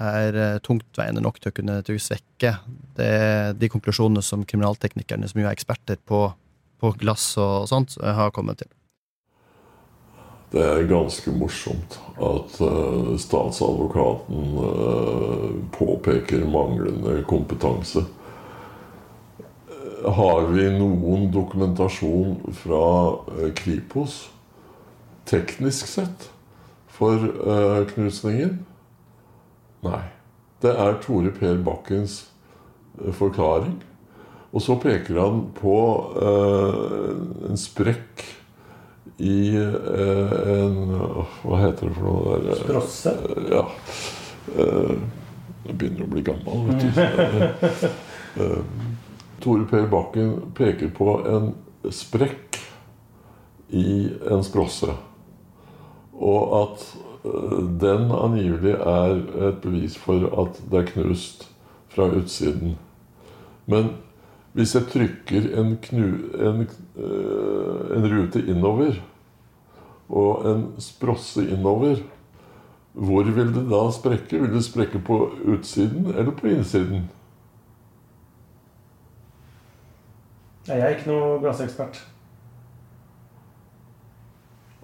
[0.00, 2.52] er eh, tungtveiende nok til å kunne til å svekke
[2.98, 3.14] det,
[3.60, 6.26] de konklusjonene som kriminalteknikerne, som jo er eksperter på,
[6.80, 8.70] på glass og sånt, eh, har kommet til.
[10.50, 11.94] Det er ganske morsomt
[12.26, 12.56] at
[13.22, 14.56] statsadvokaten
[15.76, 18.02] påpeker manglende kompetanse
[20.04, 22.84] har vi noen dokumentasjon fra
[23.36, 24.28] eh, Kripos,
[25.28, 26.30] teknisk sett,
[27.00, 28.58] for uh, knusningen?
[29.86, 30.02] Nei.
[30.60, 32.18] Det er Tore Per Bakkens
[33.00, 33.78] uh, forklaring.
[34.50, 35.76] Og så peker han på
[36.18, 37.10] eh,
[37.48, 38.24] en sprekk
[39.22, 42.40] i en Hva heter det for noe?
[42.42, 42.58] Der?
[42.64, 43.14] Sprosse?
[43.46, 43.62] ja.
[44.50, 46.82] Jeg begynner å bli gammel, vet
[47.78, 47.86] du.
[49.40, 51.52] Tore Per Bakken peker på en
[51.92, 52.58] sprekk
[53.70, 54.92] i en sprosse.
[56.12, 56.84] Og at
[57.24, 59.16] eh, den angivelig er
[59.48, 61.48] et bevis for at det er knust
[61.90, 62.76] fra utsiden.
[63.70, 63.94] Men
[64.52, 66.64] hvis jeg trykker en, knu, en,
[66.98, 68.98] eh, en rute innover
[70.10, 72.02] og en sprosse innover,
[72.92, 74.40] hvor vil det da sprekke?
[74.42, 77.06] Vil det sprekke på utsiden eller på innsiden?
[80.70, 81.98] Jeg er ikke noe glassekspert.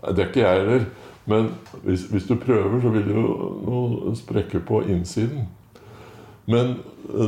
[0.03, 0.89] Det er ikke jeg heller.
[1.27, 1.49] Men
[1.83, 5.49] hvis, hvis, du prøver, så vil det jo sprekke på innsiden.
[6.47, 6.77] Men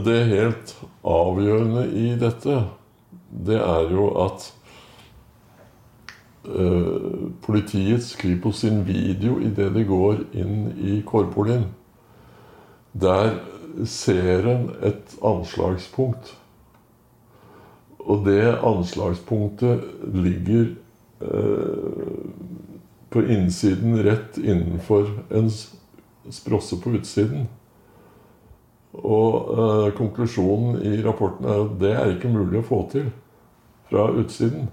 [0.07, 0.75] det helt
[1.07, 2.61] avgjørende i dette,
[3.47, 4.53] det er jo at
[7.43, 11.67] politiet skriver på sin video idet de går inn i kårboligen,
[12.95, 13.35] der
[13.85, 16.33] ser en et anslagspunkt
[18.09, 19.85] og det anslagspunktet
[20.17, 20.71] ligger
[21.21, 22.23] eh,
[23.13, 25.51] på innsiden rett innenfor en
[26.33, 27.47] sprosse på utsiden.
[28.93, 33.11] Og eh, konklusjonen i rapporten er at det er ikke mulig å få til
[33.89, 34.69] fra utsiden.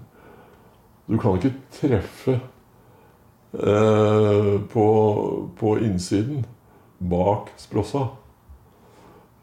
[1.06, 2.38] Du kan ikke treffe
[3.52, 4.86] eh, på,
[5.58, 6.44] på, innsiden
[6.98, 8.08] bak sprossa.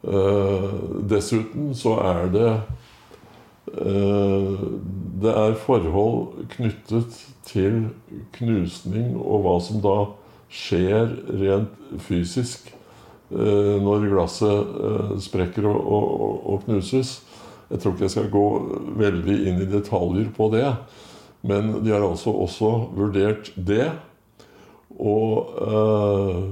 [0.03, 0.71] Eh,
[1.09, 2.49] dessuten så er det
[3.73, 7.15] det er forhold knyttet
[7.47, 7.87] til
[8.35, 9.97] knusning og hva som da
[10.53, 11.09] skjer
[11.41, 12.69] rent fysisk
[13.33, 17.15] eh, når glasset eh, sprekker og, og, og knuses.
[17.71, 18.47] Jeg tror ikke jeg skal gå
[19.01, 20.67] veldig inn i detaljer på det.
[21.43, 23.89] Men de har altså også vurdert det.
[24.93, 26.43] Og eh,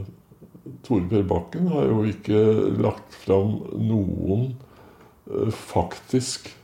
[0.85, 2.41] Tore Per Bakken har jo ikke
[2.81, 4.49] lagt fram noen
[5.29, 6.60] eh, faktisk Eh,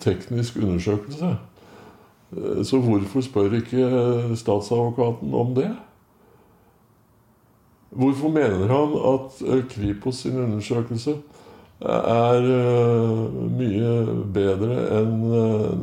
[0.00, 1.36] teknisk undersøkelse.
[2.36, 5.70] Eh, så hvorfor spør ikke statsadvokaten om det?
[7.90, 11.16] Hvorfor mener han at eh, Kripos sin undersøkelse
[11.82, 12.44] er
[13.58, 13.88] mye
[14.34, 15.16] bedre enn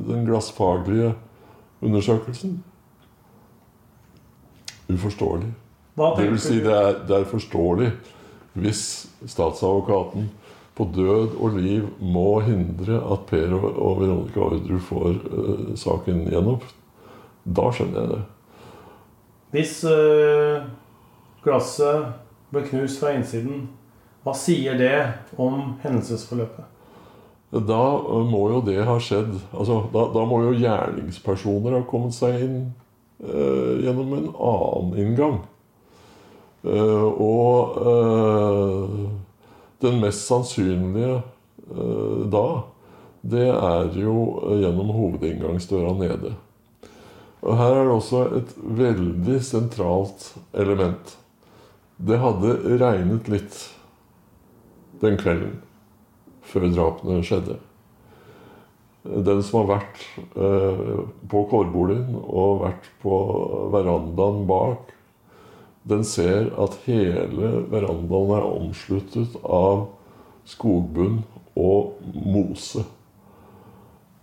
[0.08, 1.10] den glassfaglige
[1.82, 2.54] undersøkelsen?
[4.89, 5.52] Uforståelig.
[5.98, 7.92] Det vil si det er, det er forståelig
[8.54, 10.30] hvis statsadvokaten
[10.80, 16.63] på død og liv må hindre at Per og Veronica Orderud får uh, saken gjennom.
[17.44, 18.22] Da skjønner jeg det.
[19.52, 20.63] Hvis uh,
[21.44, 22.13] glasset
[22.54, 23.68] ble knust fra innsiden.
[24.24, 24.96] Hva sier det
[25.39, 26.65] om hendelsesforløpet?
[27.50, 27.84] Da
[28.30, 32.60] må jo det ha skjedd altså, da, da, må jo gjerningspersoner ha kommet seg inn
[33.20, 35.39] gjennom en annen inngang.
[36.70, 37.80] Og
[39.84, 42.46] den mest sannsynlige eh, da,
[43.22, 44.20] det er jo
[44.60, 46.36] gjennom hovedinngangsdøra nede.
[47.39, 51.15] Og her er det også et veldig sentralt element.
[52.00, 53.58] Det hadde regnet litt
[55.00, 55.58] den kvelden
[56.50, 57.60] før drapene skjedde.
[59.04, 60.02] Den som har vært
[60.36, 63.20] eh, på kårboligen og vært på
[63.74, 64.92] verandaen bak,
[65.88, 69.88] den ser at hele verandaen er omsluttet av
[70.50, 71.22] skogbunn
[71.60, 72.84] og mose.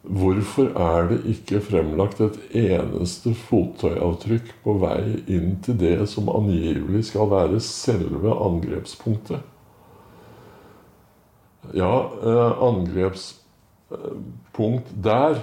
[0.07, 7.09] Hvorfor er det ikke fremlagt et eneste fottøyavtrykk på vei inn til det som angivelig
[7.09, 9.40] skal være selve angrepspunktet?
[11.75, 15.42] Ja, eh, angrepspunkt der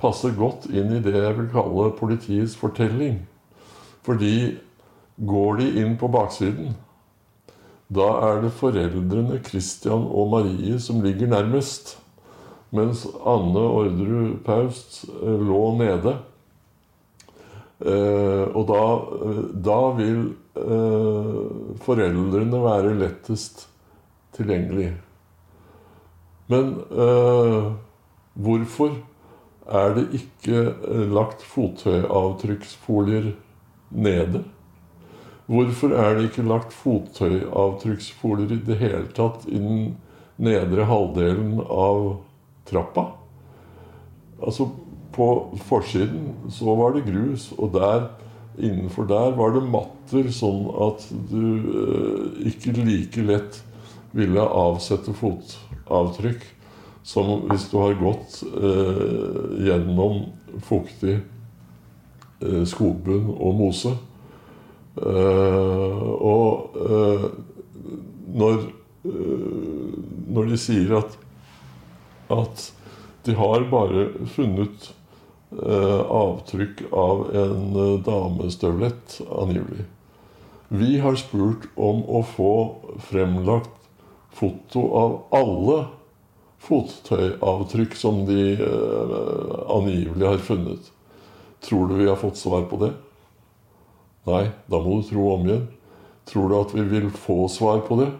[0.00, 3.28] passer godt inn i det jeg vil kalle politiets fortelling.
[4.02, 4.58] Fordi
[5.16, 6.74] går de inn på baksiden,
[7.94, 11.98] da er det foreldrene Christian og Marie som ligger nærmest.
[12.74, 16.16] Mens Anne Orderud Paust eh, lå nede.
[17.84, 18.80] Eh, og da,
[19.68, 20.24] da vil
[21.82, 23.64] foreldrene være lettest
[24.36, 24.92] tilgjengelig.
[26.46, 26.68] Men
[28.34, 28.94] hvorfor
[29.66, 33.32] er det ikke eh, lagt fottøyavtrykksfolier
[33.90, 34.44] nede?
[35.46, 39.90] Hvorfor er det ikke lagt fottøyavtrykksfolier i det hele tatt i den
[40.40, 42.22] nedre halvdelen av
[42.68, 43.10] trappa?
[44.40, 44.70] Altså,
[45.14, 45.28] på
[45.68, 48.08] forsiden så var det grus, og der
[48.58, 51.44] innenfor der var det matter, sånn at du
[51.84, 53.60] eh, ikke like lett
[54.14, 56.44] ville avsette fotavtrykk
[57.04, 60.22] som hvis du har gått eh, gjennom
[60.64, 63.92] fuktig eh, skogbunn og mose.
[64.94, 67.24] Eh, og eh,
[68.38, 68.60] når,
[69.10, 69.94] eh,
[70.30, 71.16] når de sier at,
[72.34, 72.68] at
[73.26, 74.92] de har bare funnet
[75.54, 79.84] avtrykk av en damestøvlett, angivelig.
[80.74, 82.54] Vi har spurt om å få
[83.06, 83.70] fremlagt
[84.34, 85.76] foto av alle
[86.66, 88.56] fottøyavtrykk som de
[89.70, 90.90] angivelig har funnet.
[91.62, 92.90] Tror du vi har fått svar på det?
[94.24, 95.66] Nei, da må du tro om igjen.
[96.28, 98.10] Tror du at vi vil få svar på det?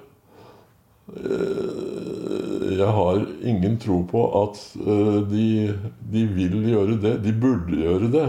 [1.14, 5.72] Uh, jeg har ingen tro på at uh, de,
[6.12, 7.24] de, vil gjøre det.
[7.24, 8.28] De burde gjøre det.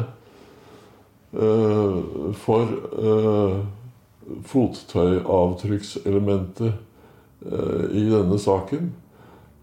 [2.39, 2.65] for
[4.47, 6.73] fottøyavtrykkselementet
[7.45, 8.89] Eh, i denne saken,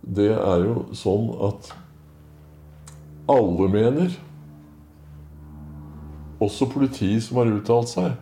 [0.02, 1.72] det er jo sånn at
[3.32, 4.12] alle mener,
[6.44, 8.16] også politiet som har uttalt seg,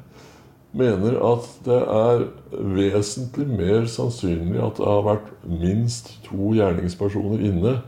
[0.76, 2.26] mener at det er
[2.76, 7.78] vesentlig mer sannsynlig at det har vært minst to gjerningspersoner inne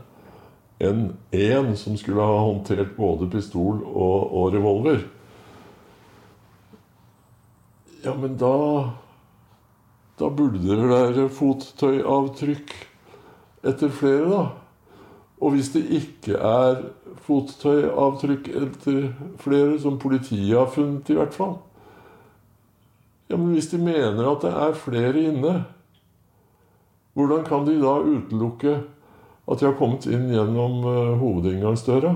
[0.83, 5.05] enn én som skulle ha håndtert både pistol og, og revolver.
[8.03, 8.51] Ja, men da
[10.19, 12.73] da burde det være fottøyavtrykk
[13.65, 14.43] etter flere, da.
[15.43, 16.85] Og hvis det ikke er
[17.25, 18.99] fottøyavtrykk etter
[19.43, 21.57] flere, som politiet har funnet i hvert fall
[23.29, 25.53] Ja, men hvis de mener at det er flere inne,
[27.17, 28.75] hvordan kan de da utelukke
[29.47, 32.11] at de har kommet inn gjennom uh, hovedinngangsdøra?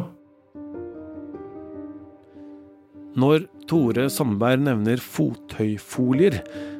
[3.18, 6.36] Når Tore Sandberg nevner fothøyfolier,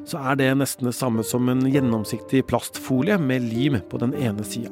[0.06, 4.46] så er det nesten det samme som en gjennomsiktig plastfolie med lim på den ene
[4.46, 4.70] sida.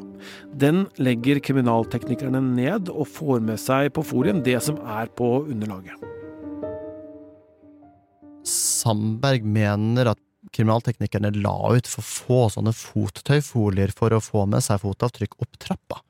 [0.54, 5.97] Den legger kriminalteknikerne ned og får med seg på folien det som er på underlaget.
[8.45, 10.21] Sandberg mener at
[10.54, 16.05] kriminalteknikerne la ut for få sånne fottøyfolier for å få med seg fotavtrykk opp trappa.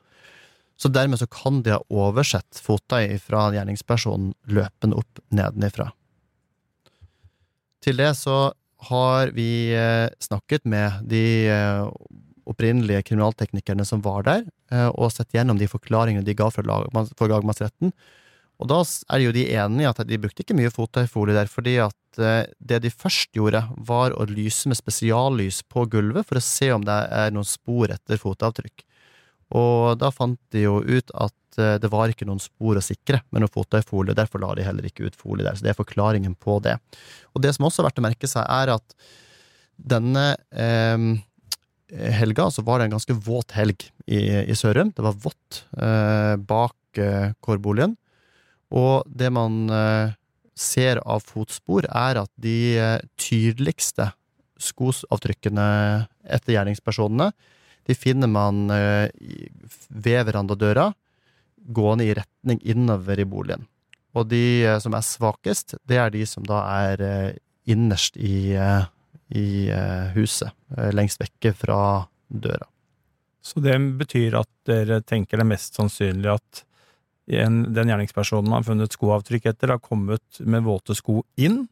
[0.75, 5.91] Så dermed så kan de ha oversett fotøy fra gjerningspersonen løpende opp nedenifra.
[7.85, 8.50] Til det så
[8.89, 11.85] har vi eh, snakket med de eh,
[12.45, 17.93] opprinnelige kriminalteknikerne som var der, eh, og sett gjennom de forklaringene de ga for lagmannsretten.
[18.56, 18.81] Og da
[19.12, 22.77] er jo de enige i at de brukte ikke mye fottøyfolie der, fordi at det
[22.85, 26.95] de først gjorde, var å lyse med spesiallys på gulvet for å se om det
[27.12, 28.85] er noen spor etter fotavtrykk.
[29.56, 33.21] Og da fant de jo ut at Eh, det var ikke noen spor å sikre
[33.33, 35.58] med noe fotøyfolie, derfor la de heller ikke ut folie der.
[35.58, 36.77] Så det er forklaringen på det.
[37.33, 38.97] Og det som også er verdt å merke seg, er at
[39.75, 41.08] denne eh,
[42.19, 44.93] helga så var det en ganske våt helg i, i Sørum.
[44.95, 47.97] Det var vått eh, bak eh, kårboligen.
[48.75, 50.15] Og det man eh,
[50.56, 54.12] ser av fotspor, er at de eh, tydeligste
[54.65, 55.67] skosavtrykkene
[56.31, 57.33] etter gjerningspersonene,
[57.86, 59.10] de finner man eh,
[59.90, 60.90] ved verandadøra,
[61.75, 63.65] gående i retning innover i boligen.
[64.15, 67.31] Og de eh, som er svakest, det er de som da er eh,
[67.65, 68.54] innerst i,
[69.33, 69.46] i
[70.13, 70.52] huset,
[70.94, 71.79] lengst vekke fra
[72.29, 72.67] døra.
[73.42, 76.62] Så det betyr at dere tenker det mest sannsynlig at
[77.42, 81.63] en, den gjerningspersonen man har funnet skoavtrykk etter, har kommet med våte sko inn,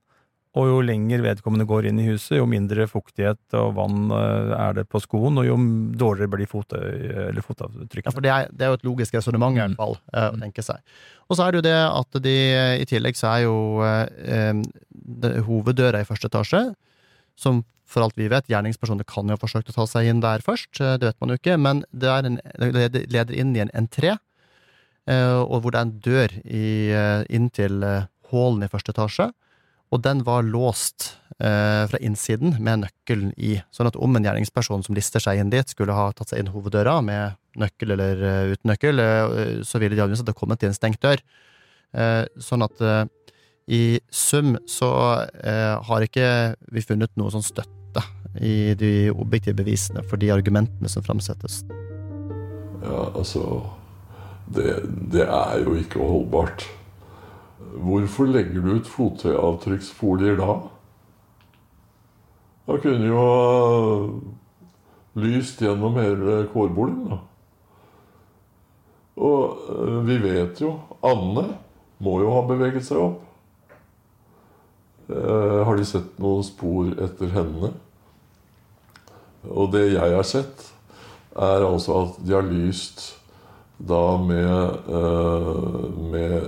[0.53, 4.75] og jo lenger vedkommende går inn i huset, jo mindre fuktighet og vann eh, er
[4.77, 5.55] det på skoen, og jo
[5.97, 9.63] dårligere blir fot, eller Ja, for det er, det er jo et logisk resonnement, i
[9.63, 10.77] hvert fall, eh, å tenke seg.
[11.25, 12.35] Og så er det jo det at de,
[12.83, 13.55] i tillegg så er jo
[13.87, 14.61] eh,
[14.93, 16.63] det, hoveddøra i første etasje,
[17.33, 20.45] som for alt vi vet, gjerningspersoner kan jo ha forsøkt å ta seg inn der
[20.45, 23.65] først, eh, det vet man jo ikke, men det, er en, det leder- inn i
[23.65, 24.13] en entré,
[25.09, 26.67] eh, og hvor det er en dør i,
[27.33, 29.31] inn til eh, hallen i første etasje,
[29.93, 34.85] og den var låst eh, fra innsiden med nøkkelen i, sånn at om en gjerningsperson
[34.85, 38.53] som lister seg inn dit, skulle ha tatt seg inn hoveddøra med nøkkel eller uh,
[38.55, 41.21] uten nøkkel, uh, så ville de antakeligvis ha kommet til en stengt dør.
[41.93, 42.79] Eh, sånn at
[43.69, 44.87] i sum så
[45.85, 46.25] har ikke
[46.73, 48.01] vi funnet noe sånn støtte
[48.41, 51.61] i de objektive bevisene for de argumentene som framsettes.
[52.81, 53.61] Ja, altså
[54.57, 54.73] det,
[55.13, 56.65] det er jo ikke holdbart.
[57.73, 60.55] Hvorfor legger du ut fotavtrykksfolier da?
[62.67, 63.33] Da kunne jo ha
[65.19, 67.19] lyst gjennom hele kårboligen, da.
[69.23, 70.71] Og øh, vi vet jo
[71.05, 71.45] Anne
[72.03, 73.21] må jo ha beveget seg opp.
[75.09, 77.73] Eh, har de sett noen spor etter henne?
[79.43, 80.69] Og det jeg har sett,
[81.33, 83.22] er altså at de har lyst
[83.87, 86.43] da med, eh, med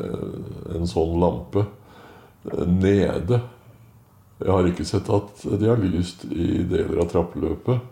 [0.75, 3.41] en sånn lampe eh, nede.
[4.39, 7.91] Jeg har ikke sett at de har lyst i deler av trappeløpet.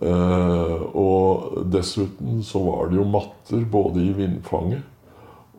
[0.00, 4.82] Eh, og dessuten så var det jo matter både i vindfanget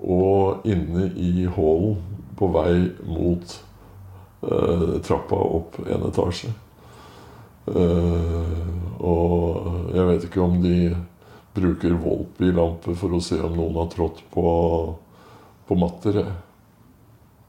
[0.01, 1.99] og inne i hallen
[2.39, 2.73] på vei
[3.05, 3.59] mot
[4.41, 6.49] trappa opp en etasje.
[8.97, 10.77] Og jeg vet ikke om de
[11.55, 14.45] bruker Volpi-lampe for å se om noen har trådt på,
[15.67, 16.21] på matter.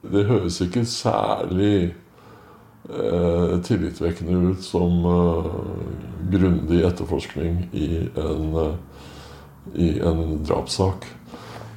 [0.03, 1.93] Det høres ikke særlig
[2.91, 5.51] eh, tillitvekkende ut som eh,
[6.33, 8.57] grundig etterforskning i en,
[9.77, 11.07] eh, en drapssak.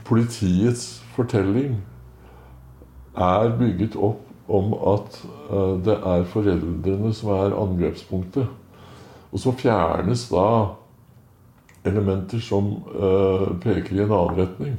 [0.05, 1.77] Politiets fortelling
[3.15, 8.49] er bygget opp om at eh, det er foreldrene som er angrepspunktet.
[9.31, 10.47] Og så fjernes da
[11.85, 14.75] elementer som eh, peker i en annen retning.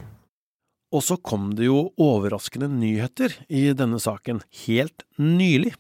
[0.95, 5.75] Og så kom det jo overraskende nyheter i denne saken, helt nylig.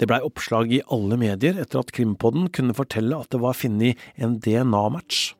[0.00, 4.00] Det blei oppslag i alle medier etter at Krimpodden kunne fortelle at det var funnet
[4.18, 5.34] en DNA-match.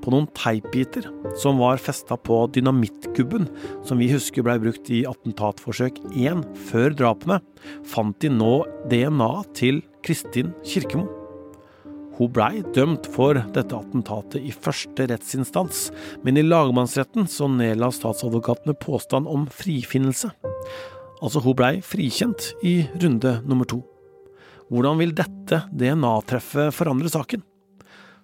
[0.00, 1.04] På noen teipbiter
[1.38, 3.46] som var festa på dynamittgubben,
[3.84, 6.42] som vi husker blei brukt i attentatforsøk 1
[6.72, 7.38] før drapene,
[7.84, 8.54] fant de nå
[8.90, 11.19] DNA til Kristin Kirkemo.
[12.20, 15.86] Hun blei dømt for dette attentatet i første rettsinstans,
[16.20, 20.28] men i lagmannsretten så nedla statsadvokatene påstand om frifinnelse.
[21.24, 23.78] Altså, hun blei frikjent i runde nummer to.
[24.68, 27.40] Hvordan vil dette DNA-treffet forandre saken?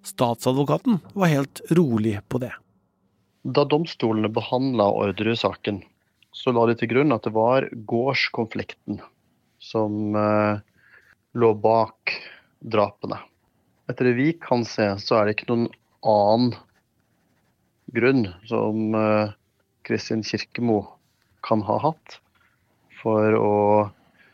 [0.05, 2.53] Statsadvokaten var helt rolig på det.
[3.49, 5.81] Da domstolene behandla Orderud-saken,
[6.37, 9.01] så la de til grunn at det var gårdskonflikten
[9.57, 10.61] som eh,
[11.33, 12.13] lå bak
[12.61, 13.23] drapene.
[13.87, 15.69] Etter det vi kan se, så er det ikke noen
[16.07, 16.55] annen
[17.95, 19.35] grunn som eh,
[19.87, 20.81] Kristin Kirkemo
[21.47, 22.19] kan ha hatt
[22.99, 23.53] for å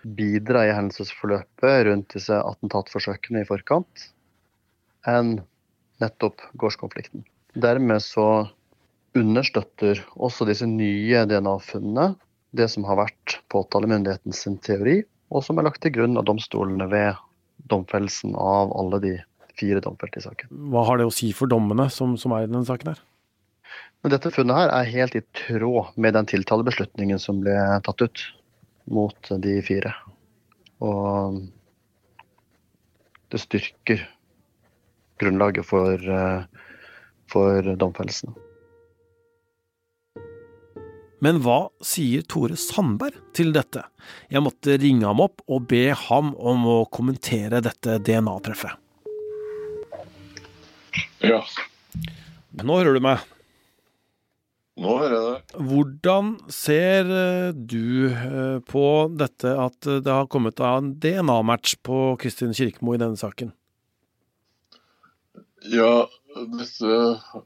[0.03, 4.09] bidra i hendelsesforløpet rundt disse attentatforsøkene i forkant,
[5.07, 5.37] enn
[6.03, 7.27] nettopp gårdskonflikten.
[7.53, 8.27] Dermed så
[9.19, 12.15] understøtter også disse nye DNA-funnene
[12.57, 17.21] det som har vært påtalemyndighetens teori, og som er lagt til grunn av domstolene ved
[17.71, 19.13] domfellelsen av alle de
[19.59, 20.53] fire domfelte i saken.
[20.73, 23.03] Hva har det å si for dommene som, som er i denne saken her?
[24.03, 27.55] Men dette funnet her er helt i tråd med den tiltalebeslutningen som ble
[27.87, 28.25] tatt ut
[28.91, 29.95] mot de fire.
[30.83, 31.39] Og
[33.33, 34.03] det styrker
[35.23, 36.65] grunnlaget for, eh,
[37.31, 38.35] for domfellelsen.
[41.23, 43.85] Men hva sier Tore Sandberg til dette?
[44.27, 48.82] Jeg måtte ringe ham opp og be ham om å kommentere dette DNA-treffet.
[51.23, 51.41] Ja,
[52.63, 53.23] Nå hører du meg.
[54.77, 55.57] nå hører jeg deg.
[55.71, 58.85] Hvordan ser eh, du eh, på
[59.17, 63.53] dette at det har kommet av en DNA-match på Kristin Kirkemo i denne saken?
[65.71, 66.95] Ja, dette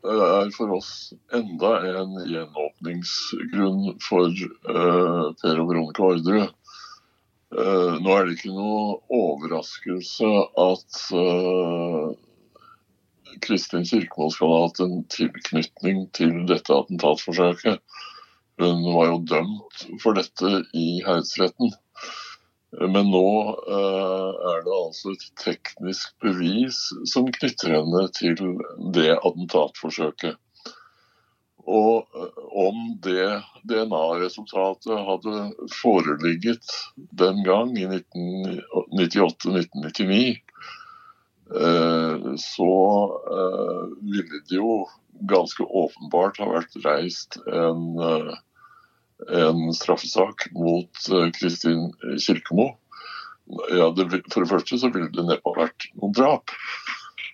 [0.07, 0.91] er for oss
[1.35, 6.55] enda en gjenåpningsgrunn for uh, Per og Veronica Orderud.
[7.53, 10.31] Uh, nå er det ikke noe overraskelse
[10.63, 12.09] at eh,
[13.45, 17.81] Kristin Kirkemo skal ha hatt en tilknytning til dette attentatforsøket.
[18.61, 21.75] Hun var jo dømt for dette i høyesteretten.
[22.77, 23.29] Men nå
[23.73, 26.79] eh, er det altså et teknisk bevis
[27.09, 28.35] som knytter henne til
[28.97, 30.35] det attentatforsøket.
[31.67, 32.31] Og eh,
[32.67, 35.35] om det DNA-resultatet hadde
[35.79, 36.67] foreligget
[37.23, 40.31] den gang, i 1998-1999, eh,
[41.47, 42.73] så
[43.39, 44.81] eh, ville det jo
[45.31, 48.33] ganske åpenbart ha vært reist en eh,
[49.33, 52.77] en straffesak mot eh, Kristin Kirkemo.
[53.71, 56.53] Ja, det, for det første så ville det neppe vært noen drap.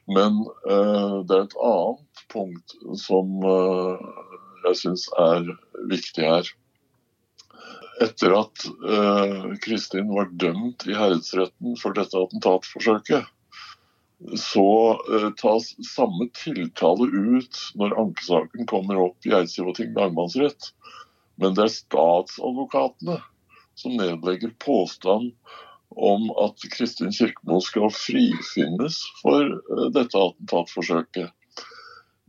[0.06, 4.08] Men eh, det er et annet punkt som eh,
[4.68, 5.46] jeg syns er
[5.90, 6.50] viktig her.
[8.02, 13.26] Etter at eh, Kristin var dømt i herredsretten for dette attentatforsøket,
[14.36, 20.70] så eh, tas samme tiltale ut når ankesaken kommer opp i Eidsivating lagmannsrett.
[21.40, 23.18] Men det er statsadvokatene
[23.78, 25.32] som nedlegger påstand
[25.96, 31.32] om at Kristin Kirkemo skal frifinnes for eh, dette attentatforsøket.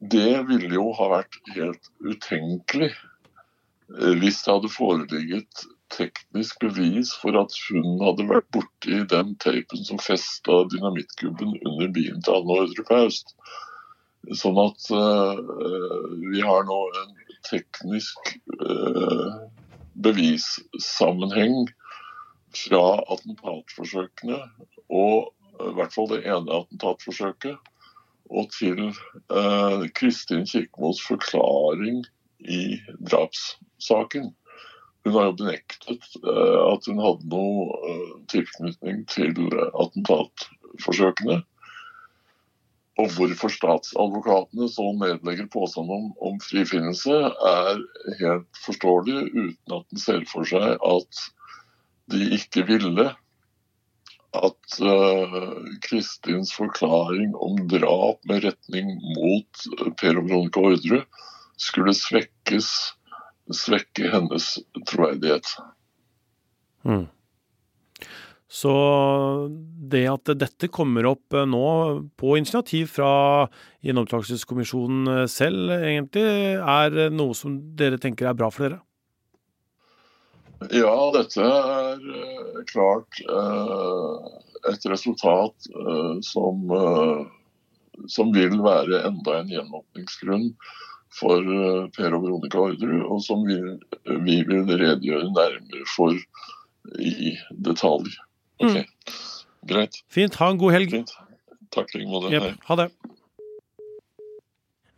[0.04, 7.38] Det ville jo ha vært helt utenkelig eh, hvis det hadde foreligget teknisk bevis for
[7.39, 12.86] at hun hadde vært borti den teipen som festa dynamittkubben under bilen til Anne Ordre
[12.88, 13.36] Paust.
[14.39, 15.39] Sånn at uh,
[16.32, 17.14] vi har nå en
[17.50, 19.44] teknisk uh,
[20.06, 21.68] bevissammenheng
[22.56, 24.39] fra attentatforsøkene,
[24.94, 25.18] og
[25.58, 27.58] eh, i hvert fall det ene attentatforsøket,
[28.34, 28.94] og til
[29.98, 32.04] Kristin Kirkemos forklaring
[32.39, 32.78] i
[33.10, 34.32] drapssaken.
[35.04, 41.41] Hun har jo benektet eh, at hun hadde noe eh, tilknytning til eh, attentatforsøkene.
[43.01, 47.16] Og hvorfor statsadvokatene så nedlegger påstand om, om frifinnelse,
[47.49, 47.82] er
[48.20, 51.24] helt forståelig, uten at en ser for seg at
[52.14, 53.10] de ikke ville
[54.34, 55.51] at uh,
[55.86, 59.66] Kristins forklaring om drap med retning mot
[59.99, 61.06] Per og Veronica Orderud
[61.62, 62.70] skulle svekkes,
[63.52, 64.54] svekke hennes
[64.88, 65.50] troverdighet.
[66.88, 67.08] Mm.
[68.54, 68.72] Så
[69.89, 71.68] det at dette kommer opp eh, nå
[72.22, 73.48] på initiativ fra
[73.82, 76.26] Gjenopptakelseskommisjonen eh, selv, egentlig,
[76.62, 78.84] er noe som dere tenker er bra for dere?
[80.72, 84.30] Ja, dette er eh, klart eh,
[84.70, 90.52] et resultat eh, som, eh, som vil være enda en gjenåpningsgrunn
[91.20, 93.59] for eh, Per og Veronica Orderud, og som vi,
[94.26, 96.18] vi vil redegjøre nærmere for
[96.99, 97.34] i
[97.66, 98.11] detalj.
[98.64, 98.84] Ok,
[99.68, 100.03] Greit.
[100.11, 100.36] Fint.
[100.41, 100.91] Ha en god helg.
[100.91, 101.14] Fint.
[101.74, 102.32] Takk i like måte.
[102.34, 102.66] Yep.
[102.68, 102.89] Ha det.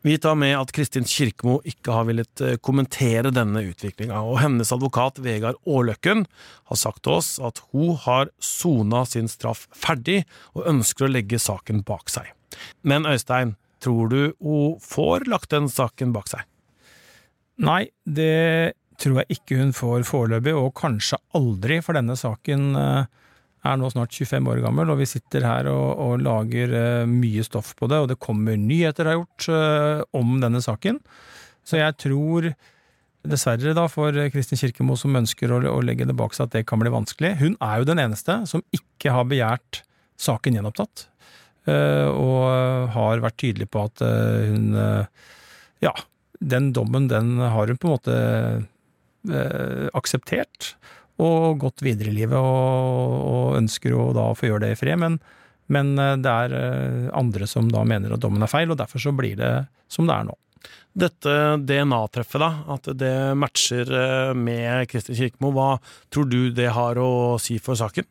[0.06, 4.70] Vi tar med at Kristin Kirkemo ikke har villet eh, kommentere denne utviklinga, og hennes
[4.70, 6.28] advokat Vegard Aarløkken
[6.70, 10.20] har sagt til oss at hun har sona sin straff ferdig
[10.54, 12.30] og ønsker å legge saken bak seg.
[12.86, 13.56] Men Øystein,
[13.86, 16.44] tror du hun får lagt den saken bak seg?
[17.64, 23.08] Nei, det tror jeg ikke hun får foreløpig, og kanskje aldri, for denne saken eh,
[23.66, 27.44] er nå snart 25 år gammel, og vi sitter her og, og lager eh, mye
[27.46, 31.02] stoff på det, og det kommer nyheter har gjort eh, om denne saken.
[31.66, 32.52] Så jeg tror,
[33.26, 36.68] dessverre da, for Kristin Kirkemo som ønsker å, å legge det bak seg, at det
[36.70, 37.36] kan bli vanskelig.
[37.42, 39.82] Hun er jo den eneste som ikke har begjært
[40.22, 41.10] saken gjenopptatt,
[41.72, 45.32] og har vært tydelig på at eh, hun eh,
[45.84, 45.94] Ja,
[46.40, 48.16] den dommen, den har hun på en måte
[49.30, 50.76] eh, akseptert
[51.22, 54.80] og gått videre i livet, og, og ønsker jo da å få gjøre det i
[54.80, 55.20] fred, men,
[55.72, 59.02] men eh, det er eh, andre som da mener at dommen er feil, og derfor
[59.02, 59.54] så blir det
[59.92, 60.36] som det er nå.
[60.96, 61.32] Dette
[61.68, 65.70] DNA-treffet, da, at det matcher eh, med Kristin Kirkemo, hva
[66.14, 68.08] tror du det har å si for saken?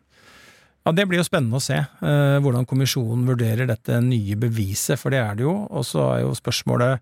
[0.85, 5.15] Ja, Det blir jo spennende å se eh, hvordan kommisjonen vurderer dette nye beviset, for
[5.15, 5.55] det er det jo.
[5.73, 7.01] Og så er jo spørsmålet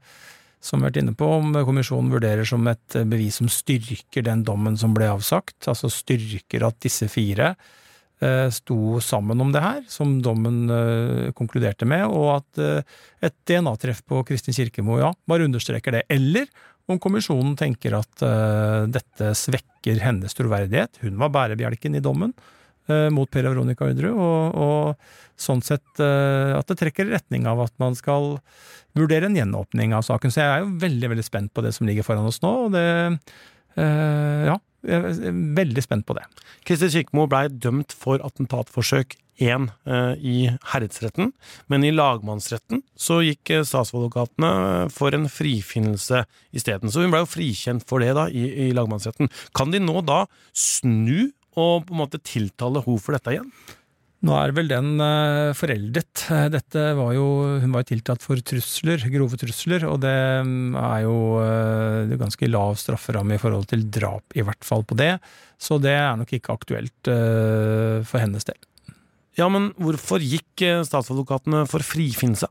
[0.63, 4.45] som vi har vært inne på, om kommisjonen vurderer som et bevis som styrker den
[4.47, 7.49] dommen som ble avsagt, altså styrker at disse fire
[8.23, 12.95] eh, sto sammen om det her, som dommen eh, konkluderte med, og at eh,
[13.27, 16.07] et DNA-treff på Kristin Kirkemo, ja, bare understreker det.
[16.15, 16.47] Eller
[16.87, 18.23] om kommisjonen tenker at
[18.91, 20.99] dette svekker hennes troverdighet.
[21.05, 22.35] Hun var bærebjelken i dommen
[23.15, 27.73] mot Per Veronica Orderud, og, og sånn sett at det trekker i retning av at
[27.83, 28.37] man skal
[28.99, 30.33] vurdere en gjenåpning av saken.
[30.33, 32.77] Så jeg er jo veldig, veldig spent på det som ligger foran oss nå, og
[32.77, 32.85] det
[33.81, 36.27] øh, Ja, jeg er veldig spent på det.
[36.67, 40.37] Kristin Kirkemo blei dømt for attentatforsøk 1 eh, i
[40.75, 41.31] herredsretten,
[41.73, 46.93] men i lagmannsretten så gikk eh, statsadvokatene for en frifinnelse isteden.
[46.93, 49.33] Så hun blei jo frikjent for det da i, i lagmannsretten.
[49.57, 53.49] Kan de nå da snu og på en måte tiltale henne for dette igjen?
[54.23, 56.29] Nå er vel den uh, foreldet.
[56.55, 57.25] Dette var jo,
[57.59, 60.15] hun var jo tiltalt for trusler, grove trusler, og det
[60.47, 64.99] mm, er jo uh, ganske lav strafferamme i forhold til drap, i hvert fall på
[65.01, 65.17] det.
[65.59, 68.57] Så det er nok ikke aktuelt for hennes del.
[69.39, 72.49] Ja, men hvorfor gikk statsadvokatene for frifinnelse?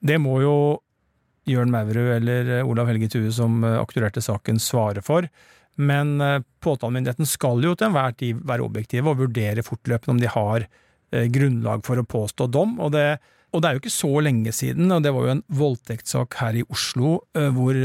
[0.00, 0.54] Det må jo
[1.44, 5.28] Jørn Maurud eller Olav Helge Thue, som akturerte saken, svare for.
[5.76, 10.32] Men eh, påtalemyndigheten skal jo til enhver tid være objektive og vurdere fortløpende om de
[10.32, 12.78] har eh, grunnlag for å påstå dom.
[12.80, 13.18] Og det,
[13.52, 16.60] og det, er jo ikke så lenge siden, og det var jo en voldtektssak her
[16.62, 17.80] i Oslo eh, hvor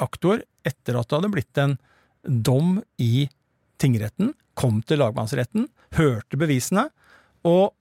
[0.00, 1.76] aktor, etter at det hadde blitt en
[2.24, 3.28] dom i
[3.80, 6.88] tingretten, kom til lagmannsretten, hørte bevisene
[7.48, 7.72] og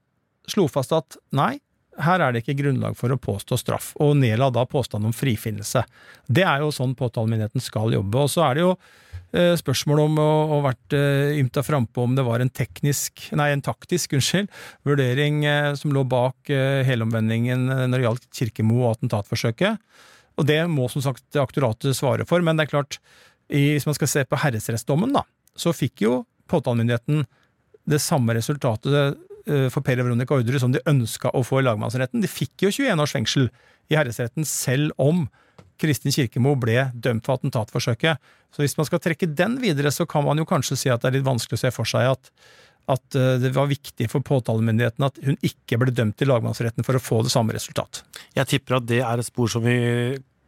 [0.49, 1.57] slo fast at nei,
[2.05, 5.83] her er det ikke grunnlag for å påstå straff, og nedla da påstand om frifinnelse.
[6.27, 8.25] Det er jo sånn påtalemyndigheten skal jobbe.
[8.25, 12.15] Og så er det jo eh, spørsmål om å ha vært eh, ymta frampå om
[12.17, 14.51] det var en teknisk, nei, en taktisk, unnskyld,
[14.87, 19.81] vurdering eh, som lå bak eh, helomvendingen når det gjaldt Kirkemo og attentatforsøket.
[20.39, 23.01] Og det må som sagt aktoratet svare for, men det er klart,
[23.51, 25.25] hvis man skal se på herresrettsdommen, da,
[25.57, 27.25] så fikk jo påtalemyndigheten
[27.89, 29.17] det samme resultatet
[29.73, 32.21] for Per Veronica Orderud som de ønska å få i lagmannsretten.
[32.23, 33.47] De fikk jo 21 års fengsel
[33.89, 35.25] i herresretten, selv om
[35.79, 38.19] Kristin Kirkemo ble dømt for attentatforsøket.
[38.53, 41.11] Så hvis man skal trekke den videre, så kan man jo kanskje si at det
[41.11, 42.31] er litt vanskelig å se for seg at,
[42.91, 46.99] at eh, det var viktig for påtalemyndigheten at hun ikke ble dømt i lagmannsretten for
[46.99, 48.03] å få det samme resultat.
[48.35, 49.77] Jeg tipper at det er et spor som vi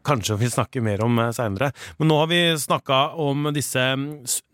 [0.05, 1.71] kanskje vi snakker mer om eh, seinere.
[1.99, 4.05] Men nå har vi snakka om disse mm,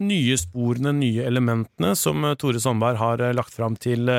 [0.07, 4.09] nye sporene, nye elementene, som eh, Tore Sandberg har eh, lagt fram til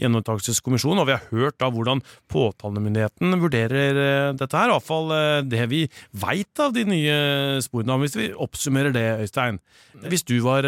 [0.00, 4.72] Gjenopptakelseskommisjonen, og vi har hørt da hvordan påtalemyndigheten vurderer dette her.
[4.72, 5.12] Iallfall
[5.48, 5.84] det vi
[6.20, 7.18] veit av de nye
[7.64, 7.98] sporene.
[8.02, 9.60] Hvis vi oppsummerer det, Øystein.
[10.08, 10.66] Hvis du var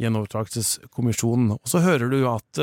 [0.00, 2.62] Gjenopptakelseskommisjonen, og så hører du at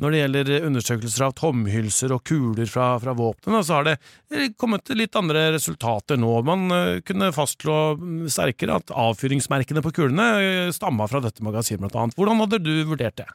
[0.00, 3.98] når det gjelder undersøkelser av tomhylser og kuler fra, fra våpnene, så har det
[4.60, 6.30] kommet litt andre resultater nå.
[6.48, 7.76] Man uh, kunne fastslå
[8.32, 12.16] sterkere at avfyringsmerkene på kulene stamma fra dette magasinet, blant annet.
[12.18, 13.28] Hvordan hadde du vurdert det?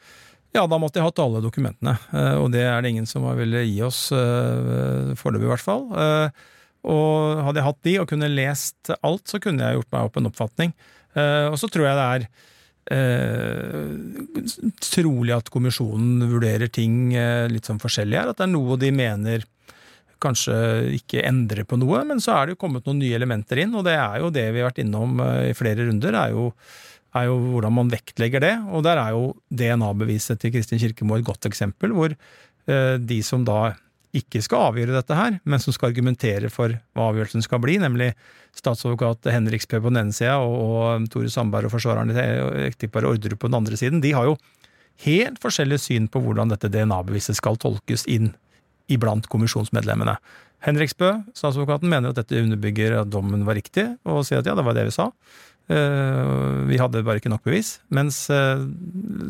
[0.56, 1.98] Ja, da måtte jeg hatt alle dokumentene,
[2.40, 5.84] og det er det ingen som ville gi oss, foreløpig i hvert fall.
[6.88, 10.18] Og hadde jeg hatt de og kunne lest alt, så kunne jeg gjort meg opp
[10.18, 10.74] en oppfatning.
[11.52, 12.28] Og så tror jeg det er
[12.94, 14.48] eh,
[14.84, 18.32] trolig at kommisjonen vurderer ting eh, litt sånn forskjellig her.
[18.32, 19.46] At det er noe de mener
[20.24, 20.58] kanskje
[20.98, 23.86] ikke endrer på noe, men så er det jo kommet noen nye elementer inn, og
[23.86, 26.18] det er jo det vi har vært innom eh, i flere runder.
[26.26, 26.52] er jo
[27.18, 31.26] er jo hvordan man vektlegger det, og der er jo DNA-beviset til Kristin Kirkemo et
[31.26, 33.74] godt eksempel, hvor eh, de som da
[34.16, 38.14] ikke skal avgjøre dette her, men som skal argumentere for hva avgjørelsen skal bli, nemlig
[38.58, 43.12] statsadvokat Henrik Spø på den ene sida og, og Tore Sandberg og forsvareren til ekteparet
[43.12, 44.38] Orderud på den andre siden, de har jo
[45.06, 48.32] helt forskjellig syn på hvordan dette DNA-beviset skal tolkes inn
[48.92, 50.16] iblant kommisjonsmedlemmene.
[50.66, 54.56] Henrik Spø, statsadvokaten, mener at dette underbygger at dommen var riktig, og sier at ja,
[54.58, 55.12] det var det vi sa.
[55.68, 57.78] Eh, vi hadde bare ikke nok bevis.
[57.94, 58.64] Mens eh,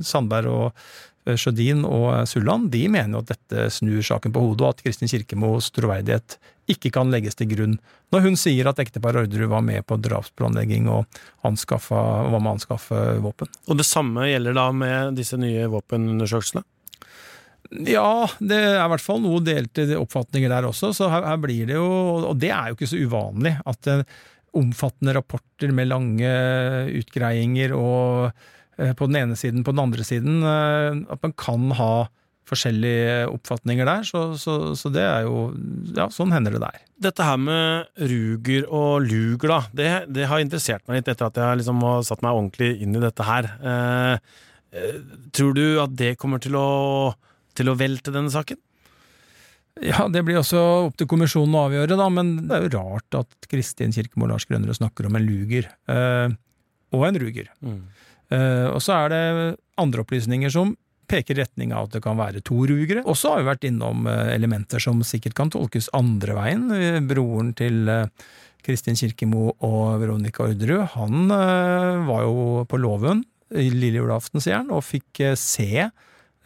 [0.05, 0.87] Sandberg og
[1.35, 5.11] Sjødin og Sulland de mener jo at dette snur saken på hodet, og at Kristin
[5.11, 6.37] Kirkemos troverdighet
[6.71, 7.75] ikke kan legges til grunn
[8.13, 11.99] når hun sier at ekteparet Orderud var med på drapsplanlegging og anskaffa,
[12.31, 13.51] var med å anskaffe våpen.
[13.67, 16.63] Og det samme gjelder da med disse nye våpenundersøkelsene?
[17.83, 21.67] Ja, det er i hvert fall noe delte oppfatninger der også, så her, her blir
[21.67, 21.87] det jo
[22.29, 23.89] Og det er jo ikke så uvanlig at
[24.55, 26.29] omfattende rapporter med lange
[26.95, 30.41] utgreiinger og Eh, på den ene siden, på den andre siden.
[30.45, 31.91] Eh, at man kan ha
[32.47, 35.49] forskjellige oppfatninger der, så, så, så, det er jo
[35.97, 36.77] Ja, sånn hender det der.
[37.09, 41.41] Dette her med Ruger og Luger, da, det, det har interessert meg litt etter at
[41.41, 43.49] jeg liksom har satt meg ordentlig inn i dette her.
[43.59, 44.45] Eh,
[44.77, 45.01] eh
[45.35, 46.69] tror du at det kommer til å,
[47.57, 48.61] til å velte denne saken?
[49.83, 53.17] Ja, det blir også opp til kommisjonen å avgjøre, da, men det er jo rart
[53.19, 55.67] at Kristin Kirkemo Lars Grønnerød snakker om en luger.
[55.91, 56.33] Eh,
[56.95, 57.51] og en ruger.
[57.61, 57.81] Mm.
[58.33, 59.23] Eh, og så er det
[59.79, 60.75] andre opplysninger som
[61.07, 63.05] peker i retning av at det kan være to rugere.
[63.07, 66.67] Og så har vi vært innom eh, elementer som sikkert kan tolkes andre veien.
[66.75, 67.87] Eh, Broren til
[68.65, 73.21] Kristin Kirkemo og Veronica Orderud, han var jo på låven
[73.55, 75.85] lille julaften, sier han, og fikk se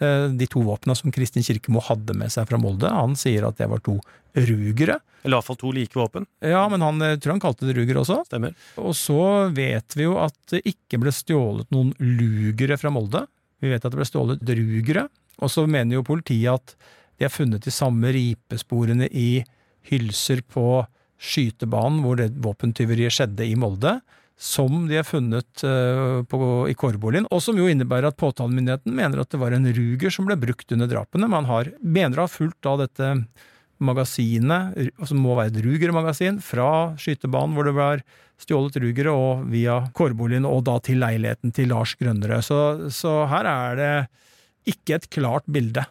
[0.02, 2.92] de to våpnene som Kristin Kirkemo hadde med seg fra Molde.
[2.94, 3.96] Han sier at det var to
[4.38, 5.00] rugere.
[5.22, 6.26] Eller iallfall to like våpen.
[6.40, 8.22] Ja, men han tror han kalte det ruger også.
[8.30, 8.56] Stemmer.
[8.82, 13.26] Og så vet vi jo at det ikke ble stjålet noen lugere fra Molde.
[13.62, 15.06] Vi vet at det ble stjålet rugere.
[15.42, 16.76] Og så mener jo politiet at
[17.18, 19.44] de har funnet de samme ripesporene i
[19.92, 20.82] hylser på
[21.22, 24.00] skytebanen hvor det våpentyveriet skjedde i Molde,
[24.42, 29.22] som de har funnet uh, på, i kårboligen, og som jo innebærer at påtalemyndigheten mener
[29.22, 31.30] at det var en ruger som ble brukt under drapene.
[31.30, 33.12] Man har, mener å ha fulgt da dette
[33.82, 38.04] magasinet, som må være et rugermagasin, fra skytebanen hvor det var
[38.42, 42.46] stjålet rugere, og via kårboligen, og da til leiligheten til Lars Grønnerød.
[42.46, 42.60] Så,
[42.94, 43.96] så her er det
[44.72, 45.86] ikke et klart bilde.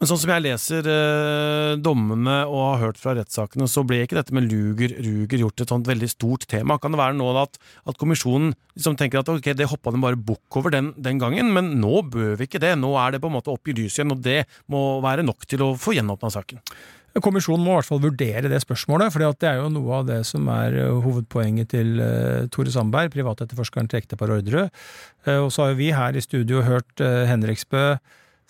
[0.00, 4.16] Men sånn som jeg leser eh, dommene og har hørt fra rettssakene, så ble ikke
[4.16, 6.78] dette med luger, ruger gjort et sånt veldig stort tema.
[6.80, 10.16] Kan det være nå at, at kommisjonen liksom tenker at ok, det hoppa de bare
[10.16, 12.72] bukk over den, den, gangen, men nå bør vi ikke det.
[12.80, 14.38] Nå er det på en måte opp i lyset igjen, og det
[14.72, 16.64] må være nok til å få gjenåpna saken.
[17.18, 20.20] Kommisjonen må i hvert fall vurdere det spørsmålet, for det er jo noe av det
[20.28, 24.70] som er eh, hovedpoenget til uh, Tore Sandberg, privatetterforskeren til ektepar Orderud.
[25.26, 27.98] Uh, og så har jo vi her i studio hørt Henriksbø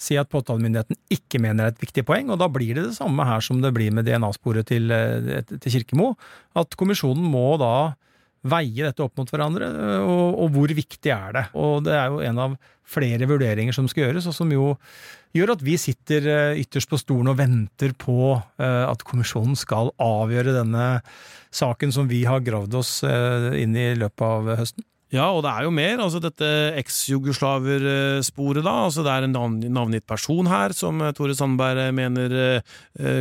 [0.00, 2.96] si at påtalemyndigheten ikke mener det er et viktig poeng, og da blir det det
[2.96, 4.88] samme her som det blir med DNA-sporet til,
[5.50, 6.14] til Kirkemo.
[6.56, 7.92] At kommisjonen må da
[8.49, 9.68] veie dette opp mot hverandre,
[10.01, 11.47] og, og, hvor viktig er det?
[11.61, 12.55] Og det er jo en av
[12.91, 14.72] flere vurderinger som skal gjøres, og som jo
[15.36, 20.86] gjør at vi sitter ytterst på stolen og venter på at kommisjonen skal avgjøre denne
[21.55, 24.89] saken som vi har gravd oss inn i løpet av høsten.
[25.11, 25.98] Ja, og det er jo mer.
[26.04, 26.48] altså Dette
[26.78, 28.74] eks-jugoslaver-sporet, da.
[28.86, 29.34] altså Det er en
[29.74, 32.62] navngitt person her som Tore Sandberg mener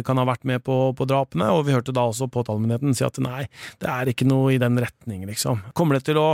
[0.06, 1.50] kan ha vært med på, på drapene.
[1.56, 3.48] Og vi hørte da også påtalemyndigheten si at nei,
[3.82, 5.66] det er ikke noe i den retning, liksom.
[5.74, 6.30] Kommer det til å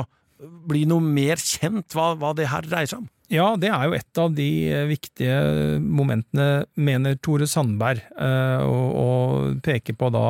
[0.68, 3.10] bli noe mer kjent hva, hva det her dreier seg om?
[3.32, 4.50] Ja, det er jo et av de
[4.92, 10.28] viktige momentene, mener Tore Sandberg, og peker på da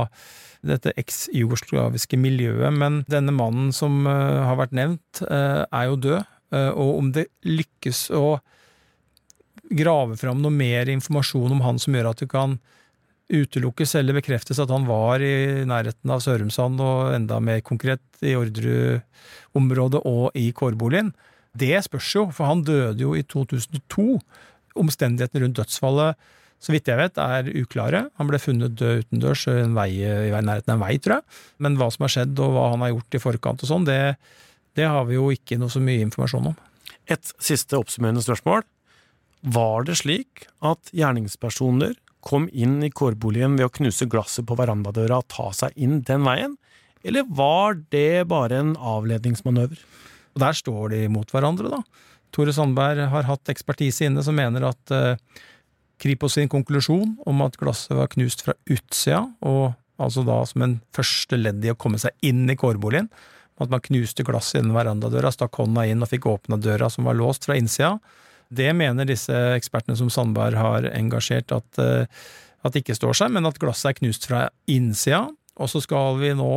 [0.67, 6.31] dette eks-jugoslaviske miljøet, men denne mannen som uh, har vært nevnt, uh, er jo død.
[6.53, 8.37] Uh, og om det lykkes å
[9.75, 12.59] grave fram noe mer informasjon om han som gjør at du kan
[13.33, 18.35] utelukkes eller bekreftes at han var i nærheten av Sørumsand og enda mer konkret i
[18.37, 21.09] Orderud-området og i kårboligen,
[21.57, 24.19] det spørs jo, for han døde jo i 2002.
[24.75, 26.19] Omstendighetene rundt dødsfallet
[26.65, 28.07] så vidt jeg vet, er uklare.
[28.17, 29.59] Han ble funnet død utendørs i,
[30.01, 31.41] i nærheten av en vei, tror jeg.
[31.61, 33.99] Men hva som har skjedd og hva han har gjort i forkant og sånn, det,
[34.77, 36.57] det har vi jo ikke noe så mye informasjon om.
[37.05, 38.65] Et siste oppsummerende spørsmål.
[39.45, 41.93] Var det slik at gjerningspersoner
[42.25, 46.25] kom inn i kårboligen ved å knuse glasset på verandadøra og ta seg inn den
[46.25, 46.57] veien,
[47.05, 49.77] eller var det bare en avledningsmanøver?
[50.33, 51.83] Og Der står de mot hverandre, da.
[52.33, 55.13] Tore Sandberg har hatt ekspertise inne som mener at uh,
[56.01, 60.75] Kripos sin konklusjon om at glasset var knust fra utsida, og altså da som en
[60.95, 63.07] første ledd i å komme seg inn i kårboligen.
[63.61, 67.15] At man knuste glasset innen verandadøra, stakk hånda inn og fikk åpna døra som var
[67.15, 67.95] låst fra innsida.
[68.51, 72.05] Det mener disse ekspertene som Sandberg har engasjert, at, eh,
[72.65, 75.29] at det ikke står seg, men at glasset er knust fra innsida.
[75.61, 76.53] Og så skal vi nå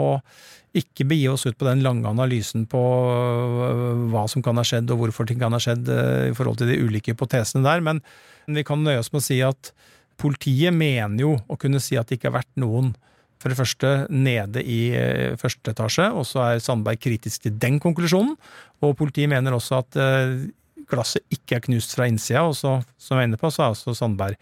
[0.77, 4.91] ikke begi oss ut på den lange analysen på øh, hva som kan ha skjedd,
[4.93, 8.03] og hvorfor ting kan ha skjedd øh, i forhold til de ulike hypotesene der, men
[8.49, 9.73] vi kan nøye oss med å si at
[10.21, 12.93] politiet mener jo å kunne si at det ikke har vært noen
[13.39, 17.79] for det første nede i øh, første etasje, og så er Sandberg kritisk til den
[17.83, 18.35] konklusjonen.
[18.85, 19.97] Og politiet mener også at
[20.89, 23.73] glasset ikke er knust fra innsida, og så, som jeg er inne på, så er
[23.75, 24.37] også Sandberg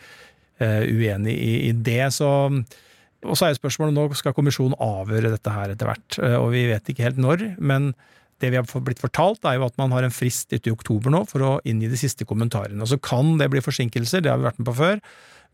[0.61, 2.03] uenig i, i det.
[2.17, 2.29] Så
[3.27, 6.66] og så er spørsmålet nå skal kommisjonen avgjøre dette her etter hvert, eh, og vi
[6.70, 7.49] vet ikke helt når.
[7.59, 7.95] men
[8.43, 11.12] det vi har blitt fortalt, er jo at man har en frist ute i oktober
[11.12, 12.83] nå for å inngi de siste kommentarene.
[12.85, 15.01] Og så kan det bli forsinkelser, det har vi vært med på før.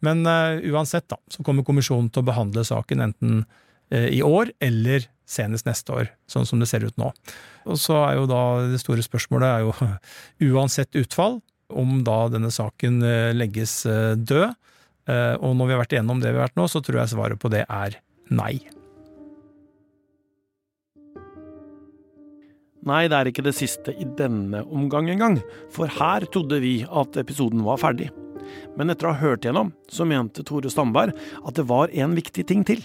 [0.02, 4.50] Men uh, uansett, da, så kommer kommisjonen til å behandle saken enten uh, i år
[4.62, 7.12] eller senest neste år, sånn som det ser ut nå.
[7.70, 8.42] Og så er jo da
[8.72, 11.38] det store spørsmålet er jo uansett utfall,
[11.72, 13.84] om da denne saken uh, legges
[14.18, 14.58] død,
[15.09, 17.40] og når vi har vært igjennom det vi har vært nå, så tror jeg svaret
[17.42, 17.98] på det er
[18.30, 18.55] nei.
[22.82, 25.36] Nei, det er ikke det siste i denne omgang engang,
[25.70, 28.09] for her trodde vi at episoden var ferdig.
[28.74, 32.46] Men etter å ha hørt gjennom, så mente Tore Stamberg at det var en viktig
[32.48, 32.82] ting til.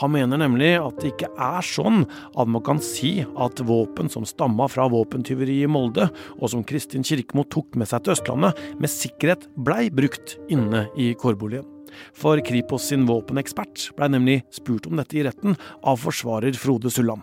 [0.00, 4.26] Han mener nemlig at det ikke er sånn at man kan si at våpen som
[4.28, 6.08] stamma fra våpentyveriet i Molde,
[6.40, 11.12] og som Kristin Kirkemo tok med seg til Østlandet, med sikkerhet blei brukt inne i
[11.18, 11.68] kårboligen.
[12.16, 15.54] For Kripos sin våpenekspert blei nemlig spurt om dette i retten
[15.86, 17.22] av forsvarer Frode Sulland.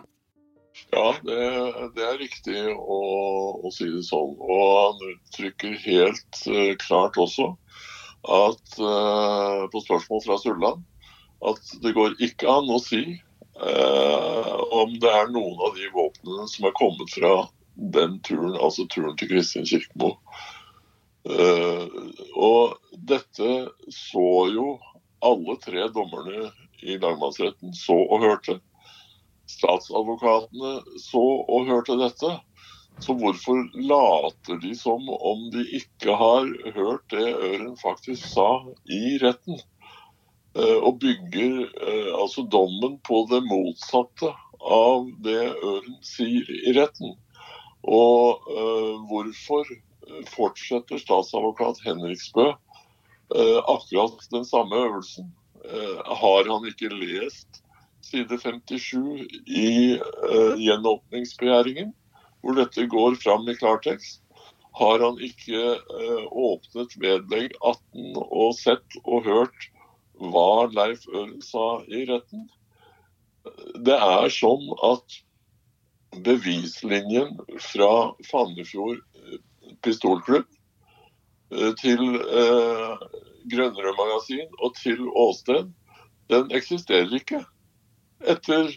[0.92, 1.40] Ja, det,
[1.96, 3.00] det er riktig å,
[3.60, 4.32] å, si det sånn.
[4.40, 7.50] Og han uttrykker helt uh, klart også
[8.22, 10.84] at uh, på spørsmål fra Sulland
[11.50, 16.46] at det går ikke an å si eh, om det er noen av de våpnene
[16.50, 17.34] som er kommet fra
[17.96, 20.16] den turen, altså turen til Kristin Kirkemo.
[22.36, 23.52] og dette
[23.94, 24.66] så jo
[25.22, 26.50] alle tre dommerne
[26.82, 28.58] i lagmannsretten så og hørte
[29.50, 30.72] statsadvokatene
[31.02, 32.32] så og hørte dette.
[33.02, 38.48] Så hvorfor later de som om de ikke har hørt det Øren faktisk sa
[38.84, 39.58] i retten?
[40.52, 47.14] Eh, og bygger eh, altså dommen på det motsatte av det Øren sier i retten.
[47.82, 49.66] Og uh, hvorfor
[50.30, 55.32] fortsetter statsadvokat Henriksbø uh, akkurat den samme øvelsen?
[55.64, 57.58] Uh, har han ikke lest
[58.06, 58.94] side 57
[59.50, 59.98] i
[60.62, 61.90] gjenåpningsbegjæringen,
[62.42, 64.20] hvor dette går fram i klartekst,
[64.78, 65.76] har han ikke
[66.30, 69.71] åpnet vedlegg 18 og sett og hørt
[70.30, 72.48] hva Leif Øren sa i retten.
[73.82, 75.18] Det er sånn at
[76.22, 77.38] bevislinjen
[77.72, 79.38] fra Fannefjord eh,
[79.82, 80.46] pistolklubb
[81.80, 82.96] til uh,
[83.52, 85.68] Grønnerød magasin og til Åsted,
[86.32, 87.42] den eksisterer ikke
[88.24, 88.70] etter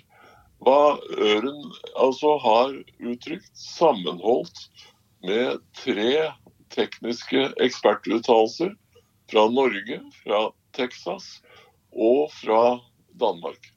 [0.65, 1.61] hva Øren
[2.01, 2.73] altså har
[3.05, 4.65] uttrykt, sammenholdt
[5.25, 6.31] med tre
[6.73, 8.73] tekniske ekspertuttalelser
[9.31, 10.41] fra Norge, fra
[10.75, 11.39] Texas
[11.95, 12.79] og fra
[13.19, 13.71] Danmark.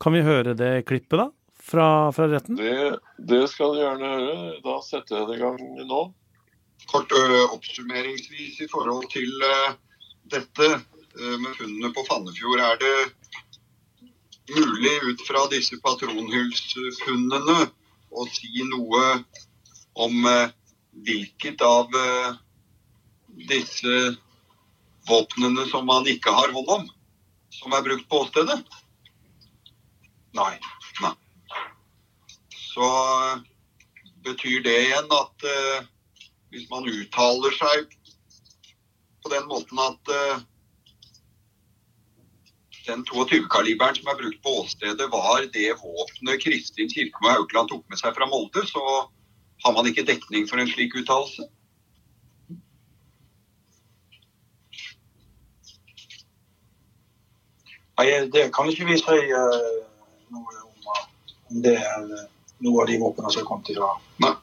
[0.00, 1.30] Kan vi høre det klippet, da?
[1.66, 2.58] Fra, fra retten?
[2.58, 4.50] Det, det, skal du gjerne høre.
[4.64, 5.58] Da setter jeg det i gang
[5.88, 6.02] nå.
[6.90, 9.32] Kort oppsummeringsvis i forhold til
[10.30, 10.68] dette
[11.16, 12.62] med funnene på Fannefjord.
[12.62, 12.94] Er det
[14.54, 17.58] mulig ut fra disse patronhullsfunnene
[18.14, 19.02] å si noe
[20.06, 20.28] om
[21.08, 21.90] hvilket av
[23.50, 23.96] disse
[25.08, 26.88] våpnene som man ikke har hånd om,
[27.54, 28.58] som er brukt på åstedet?
[30.36, 30.54] Nei.
[31.02, 31.12] Nei.
[32.52, 33.44] Så eh,
[34.26, 35.86] betyr det igjen at uh,
[36.52, 37.94] hvis man uttaler seg
[39.22, 40.42] på den måten at uh,
[42.86, 47.98] den 22-kaliberen som er brukt på åstedet, var det våpenet Kristin Kirkemo Haukeland tok med
[47.98, 48.82] seg fra Molde, så
[49.64, 51.48] har man ikke dekning for en slik uttalelse.
[57.96, 59.60] Nei, Det kan ikke vi si uh,
[60.34, 60.90] noe om,
[61.50, 62.08] om det er
[62.64, 64.02] noe av de våpnene som er kommet i dag.
[64.24, 64.34] Nei.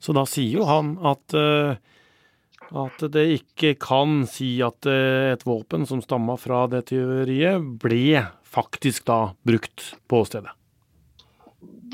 [0.00, 1.74] Så da sier jo han at uh,
[2.74, 8.24] at det ikke kan si at eh, et våpen som stamma fra det tyveriet, ble
[8.42, 10.54] faktisk da brukt på stedet.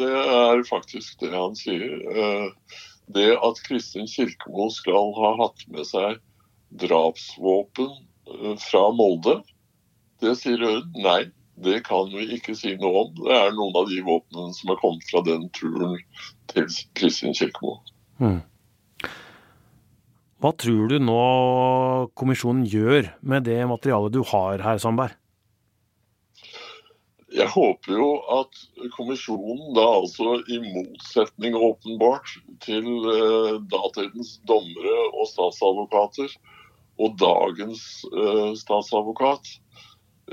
[0.01, 1.99] Det er faktisk det han sier.
[2.15, 2.77] Eh,
[3.11, 6.21] det at Kristin Kirkemo skal ha hatt med seg
[6.81, 8.10] drapsvåpen eh,
[8.63, 9.41] fra Molde,
[10.21, 11.21] det sier Ørn nei.
[11.61, 13.09] Det kan vi ikke si noe om.
[13.19, 15.99] Det er noen av de våpnene som er kommet fra den turen
[16.49, 17.75] til Kristin Kirkemo.
[18.17, 18.39] Mm.
[20.41, 21.21] Hva tror du nå
[22.17, 25.13] kommisjonen gjør med det materialet du har her, Sandberg?
[27.31, 28.09] Jeg håper jo
[28.41, 28.57] at
[28.97, 32.33] kommisjonen da altså, i motsetning åpenbart
[32.65, 36.33] til eh, datidens dommere og statsadvokater,
[37.01, 37.83] og dagens
[38.13, 39.55] uh, statsadvokat,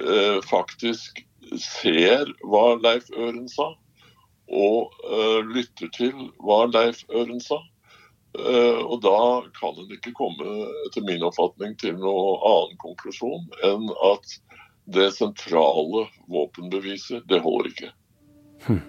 [0.02, 1.24] uh, faktisk
[1.64, 3.72] ser hva Leif Øren sa,
[4.48, 7.62] og uh, lytter til hva Leif Øren sa.
[8.38, 9.20] Og da
[9.56, 10.46] kan en ikke komme,
[10.86, 14.36] etter min oppfatning, til noen annen konklusjon enn at
[14.94, 17.90] det sentrale våpenbeviset, det holder ikke.
[18.68, 18.84] Hm.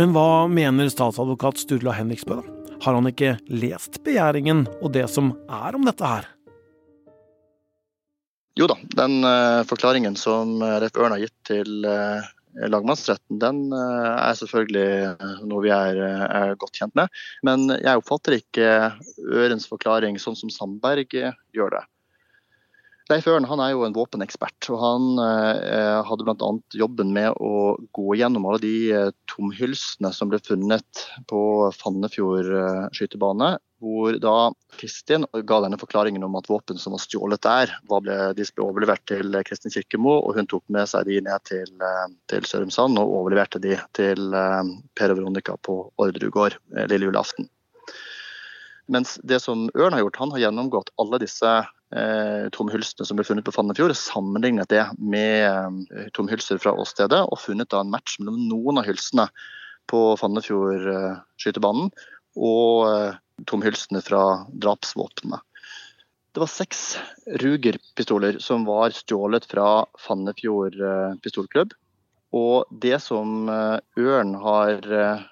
[0.00, 2.53] Men hva mener statsadvokat Sturla Henriksbø, da?
[2.84, 6.30] Har han ikke lest begjæringen og det som er om dette her?
[8.54, 12.22] Jo da, den uh, forklaringen som Rett Ørn har gitt til uh,
[12.54, 17.10] lagmannsretten, den eh, er selvfølgelig eh, noe vi er, eh, er, godt kjent med.
[17.46, 18.68] Men jeg oppfatter ikke
[19.24, 21.82] Ørens forklaring sånn som Sandberg gjør det.
[23.12, 26.46] Leif Ørn han er jo en våpenekspert, og han eh, hadde bl.a.
[26.72, 31.40] jobben med å gå gjennom alle de eh, tomhylsene som ble funnet på
[31.76, 33.58] Fannefjord eh, skytebane.
[33.84, 38.48] Hvor da Kristin ga denne forklaringen om at våpen som var stjålet der, ble, de
[38.56, 42.48] ble overlevert til Kristin Kirkemo, og hun tok med seg de ned til, eh, til
[42.48, 47.52] Sørumsand og overleverte de til eh, Per og Veronica på Orderud gård eh, lille julaften.
[48.88, 51.58] Mens det som Ørn har gjort, han har gjennomgått alle disse
[51.92, 55.84] eh, tomhylsene som ble funnet på Fannefjord, sammenlignet det med
[56.16, 59.28] Tom Hylser fra åstedet, og funnet da en match mellom noen av hylsene
[59.90, 61.82] på Fannefjord eh,
[62.34, 65.40] og Tom Hylsene fra drapsvåpnene.
[66.34, 66.96] Det var seks
[67.38, 71.76] Ruger-pistoler som var stjålet fra Fannefjord eh, pistolklubb.
[72.34, 75.22] Og det som eh, Ørn har eh,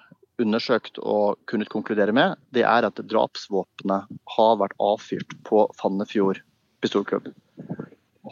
[0.43, 6.43] undersøkt og kunnet konkludere med, det er at drapsvåpenet har vært avfyrt på Fannefjord
[6.83, 7.31] pistolklubb.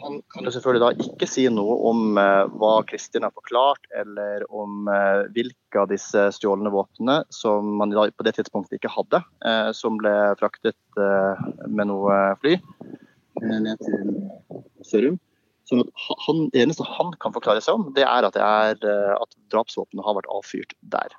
[0.00, 4.44] Han kan jo selvfølgelig da ikke si noe om eh, hva Kristin har forklart, eller
[4.48, 9.68] om eh, hvilke av disse stjålne våpnene som man på det tidspunktet ikke hadde, eh,
[9.76, 12.56] som ble fraktet med noe fly
[13.42, 14.16] ned til
[14.86, 15.20] Sørum.
[15.68, 15.78] Så
[16.26, 18.36] han, det eneste han kan forklare seg om, det er at,
[18.82, 21.14] det at drapsvåpenet har vært avfyrt der.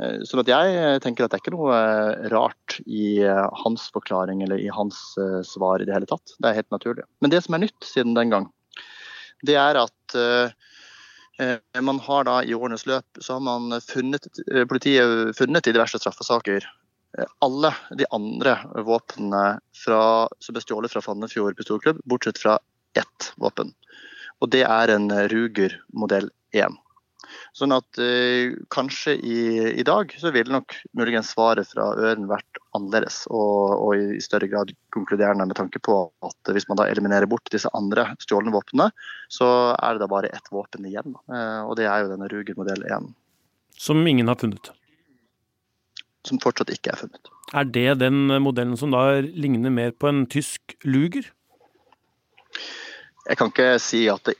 [0.00, 3.88] Eh, sånn at jeg tenker at det er ikke noe eh, rart i eh, hans
[3.94, 4.98] forklaring eller i hans
[5.46, 6.34] svar i det hele tatt.
[6.38, 7.06] Det er helt naturlig.
[7.20, 8.50] Men det som er nytt siden den gang,
[9.46, 10.18] det er at
[11.82, 14.28] man har da i årenes løp så har man funnet,
[14.70, 16.66] politiet funnet i diverse straffesaker
[17.42, 18.52] alle de andre
[18.86, 22.58] våpnene som ble stjålet fra Fannefjord pistolklubb, bortsett fra
[22.94, 23.72] ett våpen.
[24.44, 26.76] Og det er en Ruger modell 1.
[27.52, 29.38] Sånn at eh, kanskje i,
[29.76, 34.48] i, dag så ville nok muligens svaret fra Øren vært annerledes, og, og, i større
[34.48, 38.88] grad konkluderende med tanke på at hvis man da eliminerer bort disse andre stjålne våpnene,
[39.28, 41.18] så er det da bare ett våpen igjen.
[41.28, 43.12] Eh, og det er jo denne Ruger modell 1.
[43.76, 44.72] Som ingen har funnet?
[46.24, 47.32] Som fortsatt ikke er funnet.
[47.52, 51.28] Er det den modellen som da ligner mer på en tysk Luger?
[53.28, 54.38] Jeg kan ikke si at det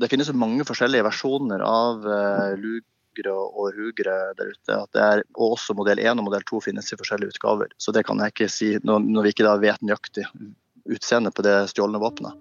[0.00, 4.78] det finnes mange forskjellige versjoner av uh, lugere og rugere der ute.
[4.98, 7.70] Er, og også modell 1 og modell 2 finnes i forskjellige utgaver.
[7.78, 10.26] Så det kan jeg ikke si når, vi ikke vet nøyaktig
[10.90, 12.34] utseendet på det stjålne våpenet.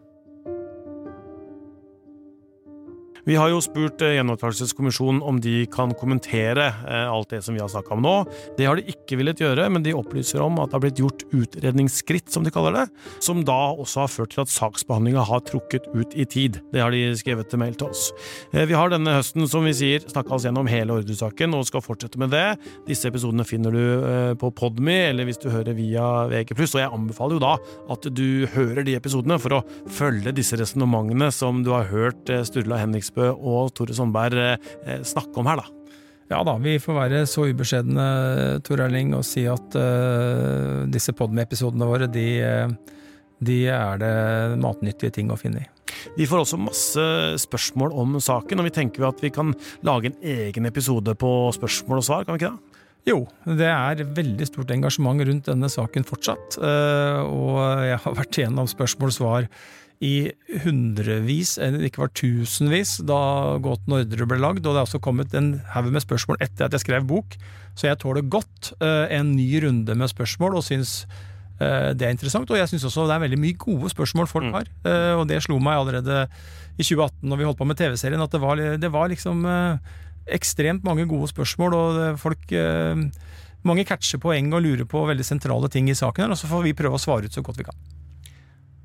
[3.23, 7.61] Vi har jo spurt eh, Gjenopptakelseskommisjonen om de kan kommentere eh, alt det som vi
[7.63, 8.15] har snakka om nå.
[8.57, 11.23] Det har de ikke villet gjøre, men de opplyser om at det har blitt gjort
[11.31, 12.83] utredningsskritt, som de kaller det,
[13.23, 16.59] som da også har ført til at saksbehandlinga har trukket ut i tid.
[16.73, 18.09] Det har de skrevet til mail til oss.
[18.51, 21.85] Eh, vi har denne høsten, som vi sier, snakka oss gjennom hele ordresaken og skal
[21.85, 22.43] fortsette med det.
[22.89, 27.37] Disse episodene finner du på Podme eller hvis du hører via VG+, og jeg anbefaler
[27.37, 27.55] jo da
[27.95, 29.63] at du hører de episodene for å
[29.95, 35.37] følge disse resonnementene som du har hørt Sturla Henriksen Aasbø og Tore Sandberg eh, snakke
[35.39, 35.69] om her, da.
[36.31, 41.85] Ja da, vi får være så ubeskjedne, Tor Erling, og si at uh, disse Podme-episodene
[41.85, 42.25] våre, de,
[43.43, 44.13] de, er det
[44.63, 45.67] matnyttige ting å finne i.
[46.17, 47.03] Vi får også masse
[47.43, 49.51] spørsmål om saken, og vi tenker at vi kan
[49.85, 52.81] lage en egen episode på spørsmål og svar, kan vi ikke det?
[53.11, 53.19] Jo,
[53.59, 59.11] det er veldig stort engasjement rundt denne saken fortsatt, og jeg har vært igjennom spørsmål
[59.11, 59.49] og svar
[60.03, 60.31] i
[60.63, 63.19] hundrevis, eller ikke var tusenvis, da
[63.63, 64.65] Gåten Ordre ble lagd.
[64.65, 67.37] Og det er også kommet en haug med spørsmål etter at jeg skrev bok,
[67.77, 71.03] så jeg tåler godt uh, en ny runde med spørsmål og syns
[71.61, 72.49] uh, det er interessant.
[72.51, 74.57] Og jeg syns også det er veldig mye gode spørsmål folk mm.
[74.57, 76.25] har, uh, og det slo meg allerede
[76.73, 79.43] i 2018 når vi holdt på med TV-serien, at det var, det var liksom
[80.33, 82.53] ekstremt mange gode spørsmål, og folk
[83.67, 86.65] mange catcher poeng og lurer på veldig sentrale ting i saken, her, og så får
[86.65, 87.77] vi prøve å svare ut så godt vi kan.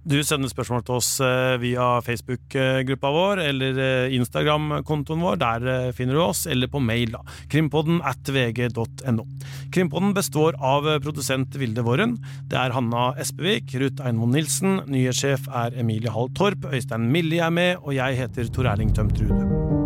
[0.07, 5.40] Du sender spørsmål til oss eh, via Facebook-gruppa vår eller eh, Instagram-kontoen vår.
[5.42, 7.22] Der eh, finner du oss, eller på mail, da.
[7.53, 9.26] Krimpodden at vg.no.
[9.74, 12.16] Krimpodden består av produsent Vilde Våren.
[12.49, 17.53] Det er Hanna Espevik, Ruth Einvoll Nilsen, nyhetssjef er Emilie Hall Torp, Øystein Millie er
[17.53, 19.78] med, og jeg heter Tor Erling Tømt Rude.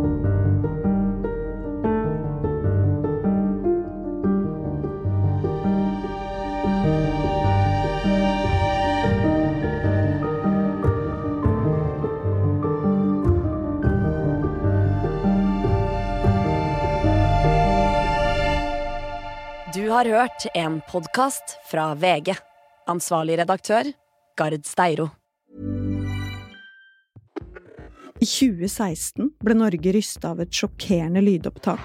[19.93, 22.35] Har hørt en podkast fra VG.
[22.89, 23.91] Ansvarlig redaktør,
[24.37, 25.11] Gard Steiro.
[28.23, 31.83] I 2016 ble Norge rysta av et sjokkerende lydopptak.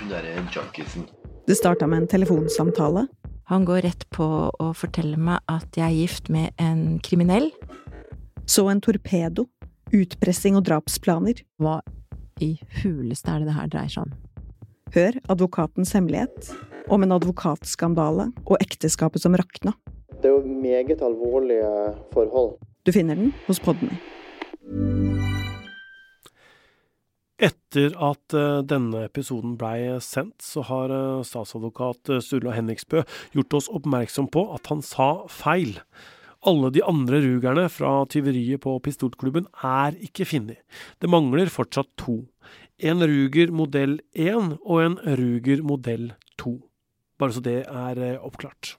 [0.00, 1.06] Hun derre junkisen.
[1.46, 3.06] Det starta med en telefonsamtale.
[3.52, 7.52] Han går rett på å fortelle meg at jeg er gift med en kriminell.
[8.50, 9.46] Så en torpedo,
[9.94, 11.44] utpressing og drapsplaner.
[11.62, 11.78] Hva
[12.42, 14.18] i huleste er det det her dreier seg om?
[14.88, 16.46] Hør advokatens hemmelighet,
[16.88, 19.74] om en advokatskandale og ekteskapet som rakna.
[20.22, 21.72] Det er jo meget alvorlige
[22.14, 22.54] forhold.
[22.88, 23.92] Du finner den hos Podmy.
[27.38, 33.04] Etter at uh, denne episoden blei sendt, så har uh, statsadvokat uh, Sturla Henriksbø
[33.36, 35.76] gjort oss oppmerksom på at han sa feil.
[36.48, 40.64] Alle de andre rugerne fra tyveriet på pistolklubben er ikke funnet.
[40.98, 42.22] Det mangler fortsatt to.
[42.78, 46.52] En Ruger modell 1 og en Ruger modell 2.
[47.18, 48.76] Bare så det er oppklart.